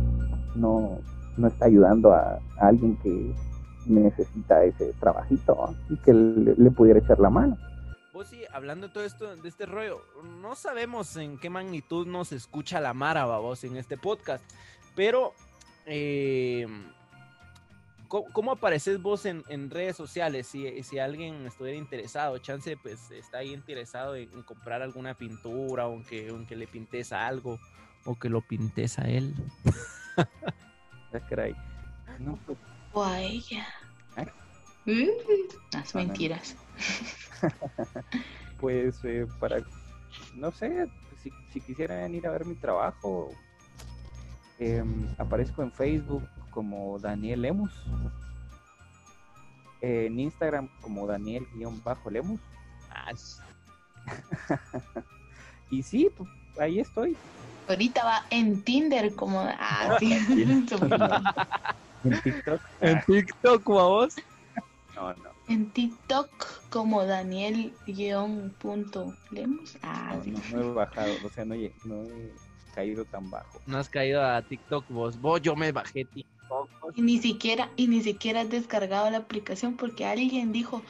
[0.57, 0.99] no,
[1.39, 3.35] no está ayudando a alguien que
[3.87, 7.57] necesita ese trabajito y que le, le, pudiera echar la mano.
[8.13, 10.03] Pues sí, hablando de todo esto, de este rollo,
[10.41, 14.45] no sabemos en qué magnitud nos escucha la Mara, vos en este podcast,
[14.95, 15.33] pero
[15.87, 16.67] eh,
[18.09, 20.47] ¿cómo, ¿cómo, apareces vos en, en redes sociales?
[20.47, 25.87] Si, si, alguien estuviera interesado, chance pues está ahí interesado en, en comprar alguna pintura,
[25.87, 27.59] o que, aunque le pintes algo,
[28.05, 29.35] o que lo pintes a él.
[30.17, 31.57] ah, caray.
[32.19, 32.59] No, pues
[32.93, 33.67] o a ella.
[34.87, 35.11] ¿Eh?
[35.73, 36.57] Las mentiras.
[38.61, 39.59] pues eh, para,
[40.35, 40.89] no sé,
[41.23, 43.31] si, si, quisieran ir a ver mi trabajo,
[44.59, 44.85] eh,
[45.19, 47.73] aparezco en Facebook como Daniel Lemus,
[49.83, 52.41] en Instagram como Daniel-Lemus.
[52.91, 53.13] Ah,
[55.71, 57.17] y sí, pues, ahí estoy.
[57.69, 59.41] Ahorita va en Tinder como...
[59.41, 60.19] Ah, sí.
[62.05, 62.61] ¿En TikTok?
[62.81, 64.15] ¿En TikTok, vos?
[64.95, 65.31] No, no.
[65.49, 66.31] En TikTok
[66.71, 69.77] como Daniel-Lemos.
[69.83, 72.33] Ah, no, no, no, he bajado, o sea, no, he, no he
[72.75, 73.61] caído tan bajo.
[73.67, 75.21] No has caído a TikTok vos.
[75.21, 76.69] Vos yo me bajé TikTok.
[76.95, 80.83] Y ni siquiera, y ni siquiera has descargado la aplicación porque alguien dijo,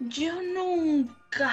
[0.00, 1.52] yo nunca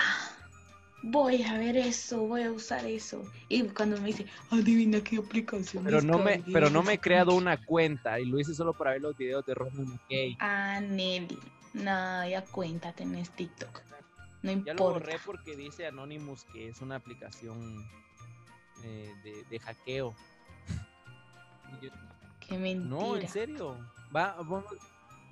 [1.06, 3.24] voy a ver eso, voy a usar eso.
[3.48, 5.84] Y cuando me dice, adivina qué aplicación.
[5.84, 8.92] Pero no me, pero no me he creado una cuenta y lo hice solo para
[8.92, 10.38] ver los videos de Ronald McKay.
[10.40, 11.38] Ah, Nelly.
[11.74, 13.82] No, ya cuenta, tenés TikTok.
[14.42, 14.72] No importa.
[14.72, 17.86] Ya lo borré porque dice Anonymous que es una aplicación
[18.84, 20.16] eh, de, de, hackeo.
[21.82, 21.90] Yo...
[22.40, 22.90] Qué mentira.
[22.90, 23.78] No, en serio.
[24.16, 24.66] Va, vamos.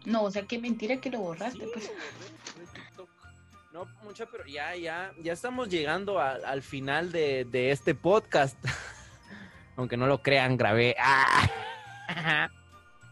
[0.05, 1.87] No, o sea, qué mentira que lo borraste, sí, pues.
[1.87, 3.12] Lo borré, TikTok.
[3.73, 8.55] No, mucha, pero ya, ya, ya estamos llegando a, al final de, de, este podcast.
[9.75, 10.95] Aunque no lo crean, grabé.
[10.99, 11.49] ¡Ah!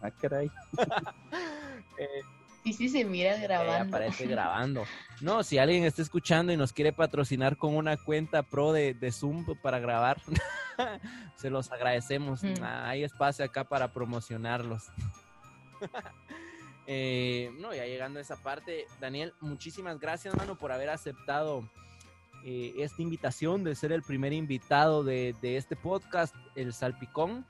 [0.04, 0.52] ah caray.
[1.98, 2.22] eh,
[2.64, 3.74] y si se mira grabando.
[3.74, 4.84] Eh, aparece grabando.
[5.20, 9.12] No, si alguien está escuchando y nos quiere patrocinar con una cuenta pro de, de
[9.12, 10.22] Zoom para grabar,
[11.38, 12.44] se los agradecemos.
[12.44, 12.62] Mm.
[12.62, 14.92] Hay espacio acá para promocionarlos.
[16.94, 21.64] Eh, no, ya llegando a esa parte, Daniel, muchísimas gracias, mano, por haber aceptado
[22.44, 27.46] eh, esta invitación de ser el primer invitado de, de este podcast, El Salpicón.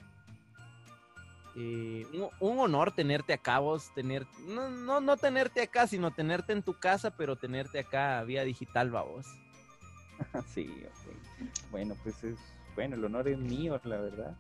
[1.56, 2.06] Eh,
[2.40, 6.76] un, honor tenerte acá, vos, tener, no, no, no, tenerte acá, sino tenerte en tu
[6.76, 9.26] casa, pero tenerte acá vía digital, va vos.
[10.54, 11.50] Sí, okay.
[11.72, 12.38] bueno, pues es,
[12.76, 14.38] bueno, el honor es mío, la verdad.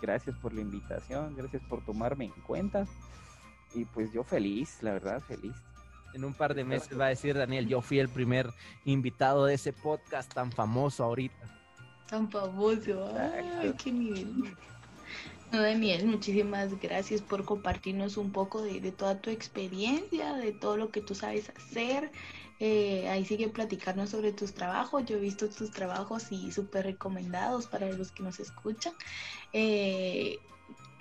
[0.00, 2.86] Gracias por la invitación, gracias por tomarme en cuenta.
[3.74, 5.54] Y pues yo feliz, la verdad, feliz.
[6.14, 8.50] En un par de meses va a decir Daniel, yo fui el primer
[8.84, 11.34] invitado de ese podcast tan famoso ahorita.
[12.08, 14.54] Tan famoso, ay, qué nivel.
[15.50, 21.02] Daniel, muchísimas gracias por compartirnos un poco de, toda tu experiencia, de todo lo que
[21.02, 22.10] tú sabes hacer.
[22.58, 25.04] Eh, ahí sigue platicarnos sobre tus trabajos.
[25.04, 28.94] Yo he visto tus trabajos y súper recomendados para los que nos escuchan.
[29.52, 30.38] Eh,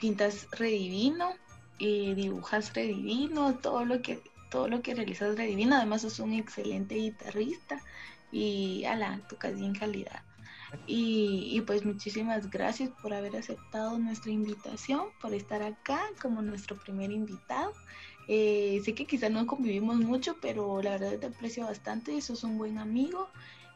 [0.02, 1.34] pintas redivino,
[1.82, 4.22] y dibujas redivino, todo lo que
[4.52, 5.76] todo lo que realizas redivino.
[5.76, 7.82] Además, sos un excelente guitarrista
[8.32, 10.22] y ala, tocas bien calidad.
[10.86, 17.12] Y, pues muchísimas gracias por haber aceptado nuestra invitación, por estar acá como nuestro primer
[17.12, 17.74] invitado.
[18.28, 22.58] Eh, sé que quizás no convivimos mucho, pero la verdad te aprecio bastante, sos un
[22.58, 23.28] buen amigo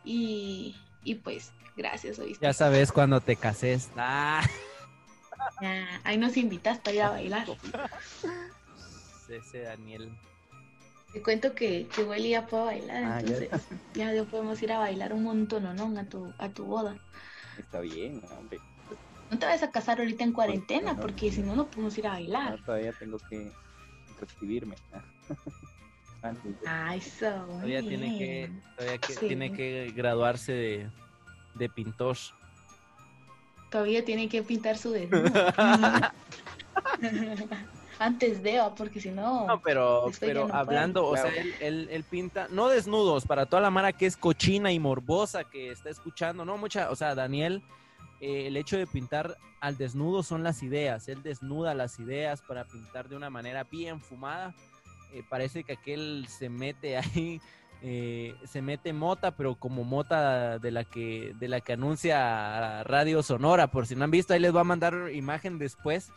[0.03, 0.75] y,
[1.23, 2.21] pues gracias.
[2.39, 3.89] Ya sabes cuando te cases.
[3.97, 4.43] Ah.
[6.03, 7.47] Ahí nos invitas para ir a bailar.
[9.29, 10.11] Ese Daniel.
[11.13, 13.49] Te cuento que, que Willy ya puede bailar, ah, entonces
[13.93, 14.13] ya.
[14.13, 14.23] ya.
[14.25, 15.99] podemos ir a bailar un montón, ¿no?
[15.99, 16.97] A tu, a tu boda.
[17.57, 18.59] Está bien, hombre.
[19.31, 22.11] No te vas a casar ahorita en cuarentena, porque si no, no podemos ir a
[22.11, 22.61] bailar.
[22.63, 23.51] todavía tengo que
[24.19, 24.75] recibirme.
[26.67, 27.29] Ah, eso.
[27.47, 30.89] Todavía, tiene que, todavía que, tiene que graduarse de,
[31.55, 32.17] de pintor.
[33.75, 35.25] Todavía tiene que pintar su desnudo.
[37.99, 39.47] antes de, porque si no.
[39.47, 43.91] No, pero, pero hablando, o sea, él, él, pinta, no desnudos, para toda la mara
[43.91, 47.63] que es cochina y morbosa que está escuchando, no mucha, o sea, Daniel,
[48.21, 52.63] eh, el hecho de pintar al desnudo son las ideas, él desnuda las ideas para
[52.63, 54.55] pintar de una manera bien fumada.
[55.11, 57.41] Eh, parece que aquel se mete ahí.
[57.87, 63.21] Eh, se mete mota, pero como mota de la que de la que anuncia Radio
[63.21, 66.11] Sonora, por si no han visto, ahí les voy a mandar imagen después.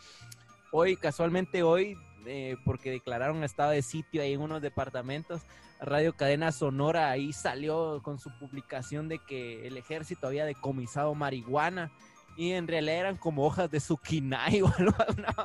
[0.71, 1.95] Hoy, casualmente hoy,
[2.25, 5.43] eh, porque declararon estado de sitio ahí en unos departamentos,
[5.79, 11.91] Radio Cadena Sonora ahí salió con su publicación de que el ejército había decomisado marihuana
[12.35, 15.35] y en realidad eran como hojas de zucchini o algo, una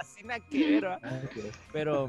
[0.00, 1.00] así nada que ver,
[1.70, 2.08] pero,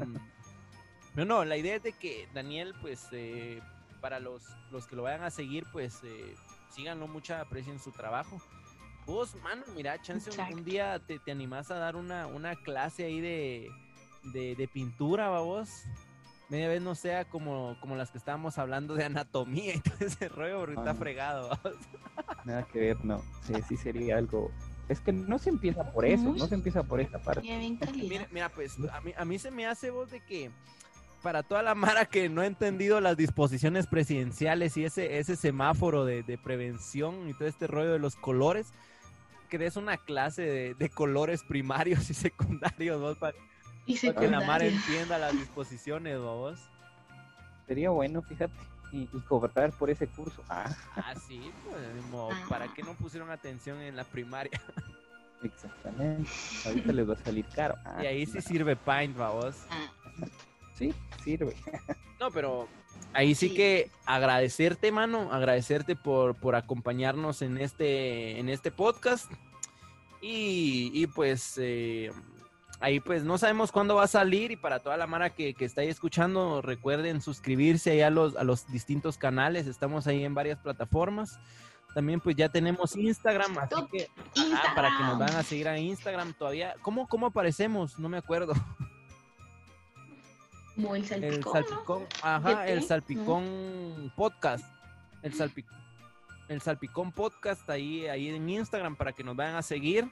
[1.14, 3.60] no, no, la idea es de que Daniel, pues, eh,
[4.00, 6.34] para los, los que lo vayan a seguir, pues, eh,
[6.70, 8.40] síganlo mucha aprecio en su trabajo
[9.06, 13.20] Vos, mano, mira, chance un, día te, te, animás a dar una, una clase ahí
[13.20, 13.68] de,
[14.32, 15.84] de, pintura, va vos.
[16.48, 20.28] Media vez no sea como, como las que estábamos hablando de anatomía y todo ese
[20.28, 21.50] rollo, porque está fregado,
[22.44, 23.22] Nada que ver, no.
[23.42, 24.50] Sí, sí sería algo.
[24.88, 27.42] Es que no se empieza por eso, no se empieza por esta parte.
[27.42, 30.50] Mira, mira, pues a mí, a mí se me hace vos de que
[31.22, 36.04] para toda la mara que no ha entendido las disposiciones presidenciales y ese, ese semáforo
[36.04, 38.72] de, de prevención y todo este rollo de los colores,
[39.48, 43.18] que es una clase de, colores primarios y secundarios, ¿vos?
[43.18, 43.36] Para,
[43.86, 46.58] que la mar entienda las disposiciones, vos.
[47.66, 48.54] Sería bueno, fíjate,
[48.92, 50.42] y, cobrar por ese curso.
[50.48, 54.60] Ah, ah sí, pues, ¿para qué no pusieron atención en la primaria?
[55.42, 56.30] Exactamente,
[56.64, 57.74] ahorita les va a salir caro.
[58.00, 59.56] y ahí sí sirve Paint, vos.
[60.82, 61.54] Sí, sirve.
[62.20, 62.68] No, pero
[63.14, 69.28] ahí sí, que agradecerte, mano, agradecerte por, por acompañarnos en este, en este podcast.
[70.20, 72.12] Y, pues eh,
[72.78, 75.64] ahí pues no sabemos cuándo va a salir y para toda la mara que, que
[75.64, 80.36] está ahí escuchando, recuerden suscribirse ahí a los, a los distintos canales, estamos ahí en
[80.36, 81.40] varias plataformas.
[81.94, 84.08] También pues ya tenemos Instagram, así que
[84.76, 86.76] para que nos van a seguir a Instagram todavía.
[86.82, 87.98] ¿Cómo, cómo aparecemos?
[87.98, 88.54] No me acuerdo.
[90.76, 92.06] Como el salpicón.
[92.22, 94.64] ajá, el salpicón podcast.
[95.22, 95.78] El salpicón.
[96.48, 100.10] El salpicón podcast ahí, ahí en Instagram para que nos vayan a seguir.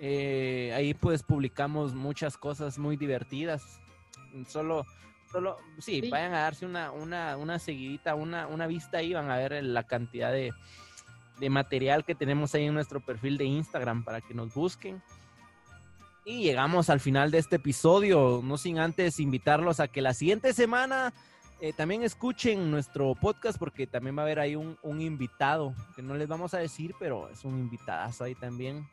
[0.00, 3.80] Eh, ahí pues publicamos muchas cosas muy divertidas.
[4.46, 4.86] Solo,
[5.30, 9.36] solo, sí, vayan a darse una, una, una seguidita, una, una vista ahí, van a
[9.36, 10.52] ver la cantidad de,
[11.40, 15.02] de material que tenemos ahí en nuestro perfil de Instagram para que nos busquen.
[16.28, 20.52] Y llegamos al final de este episodio, no sin antes invitarlos a que la siguiente
[20.52, 21.14] semana
[21.58, 26.14] eh, también escuchen nuestro podcast porque también va a haber ahí un, invitado que no
[26.16, 28.86] les vamos a decir, pero es un invitadazo ahí también.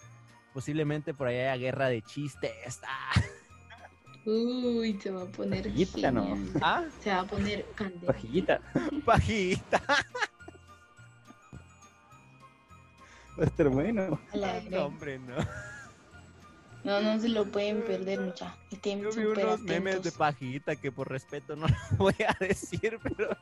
[0.54, 2.80] Posiblemente por ahí haya guerra de chistes.
[4.26, 5.64] Uy, se va a poner.
[5.64, 6.38] Pajillita, ¿no?
[6.62, 6.86] ¿Ah?
[7.02, 8.14] Se va a poner candela.
[8.14, 8.62] Pajillita.
[9.06, 9.82] Pajillita.
[13.38, 14.22] Va a estar bueno.
[14.72, 15.36] No, hombre, no.
[16.86, 18.56] No, no se lo pueden perder, mucha.
[18.84, 23.36] Yo vi unos memes de pajita que por respeto no lo voy a decir, pero...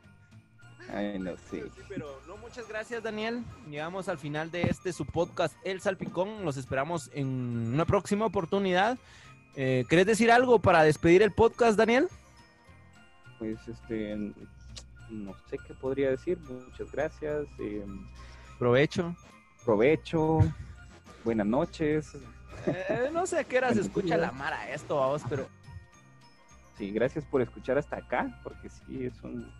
[0.88, 1.64] Ay, no sé.
[1.88, 3.44] pero no, muchas gracias, Daniel.
[3.68, 6.44] Llegamos al final de este su podcast El Salpicón.
[6.44, 8.98] Los esperamos en una próxima oportunidad.
[9.54, 12.08] Eh, ¿Querés decir algo para despedir el podcast, Daniel?
[13.38, 14.16] Pues, este,
[15.10, 16.38] no sé qué podría decir.
[16.38, 17.46] Muchas gracias.
[17.58, 17.86] Eh,
[18.58, 19.14] provecho.
[19.64, 20.40] Provecho.
[21.24, 22.16] Buenas noches
[22.66, 25.48] Eh, no sé a qué hora se escucha la mara esto, vamos, pero
[26.78, 29.52] Sí, gracias por escuchar hasta acá, porque sí, es un,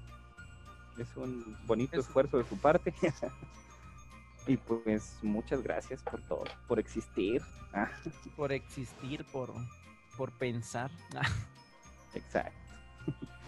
[0.99, 2.93] es un bonito Es- esfuerzo de su parte.
[4.47, 7.43] y pues muchas gracias por todo, por existir.
[8.36, 9.53] Por existir, por,
[10.16, 10.90] por pensar.
[12.14, 12.59] exacto.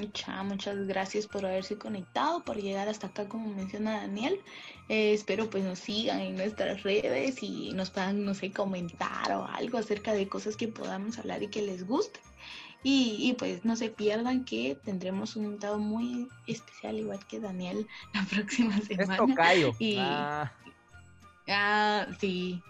[0.00, 4.40] Mucha, muchas gracias por haberse conectado, por llegar hasta acá, como menciona Daniel.
[4.88, 9.44] Eh, espero pues nos sigan en nuestras redes y nos puedan, no sé, comentar o
[9.46, 12.18] algo acerca de cosas que podamos hablar y que les guste.
[12.82, 17.86] Y, y, pues no se pierdan que tendremos un invitado muy especial, igual que Daniel,
[18.14, 19.16] la próxima Es semana.
[19.18, 19.72] tocayo.
[19.78, 20.50] Y- Ah,
[21.46, 22.62] Ah, sí.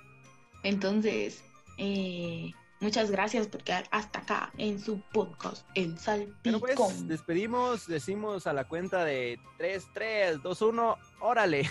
[0.62, 1.44] Entonces,
[1.78, 7.08] eh, muchas gracias por quedar hasta acá en su podcast, El bueno, pues Salpicón.
[7.08, 11.70] despedimos, decimos a la cuenta de 3, 3, 2, 1, órale.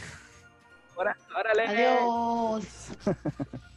[0.95, 1.67] Órale.
[1.67, 2.65] Adiós.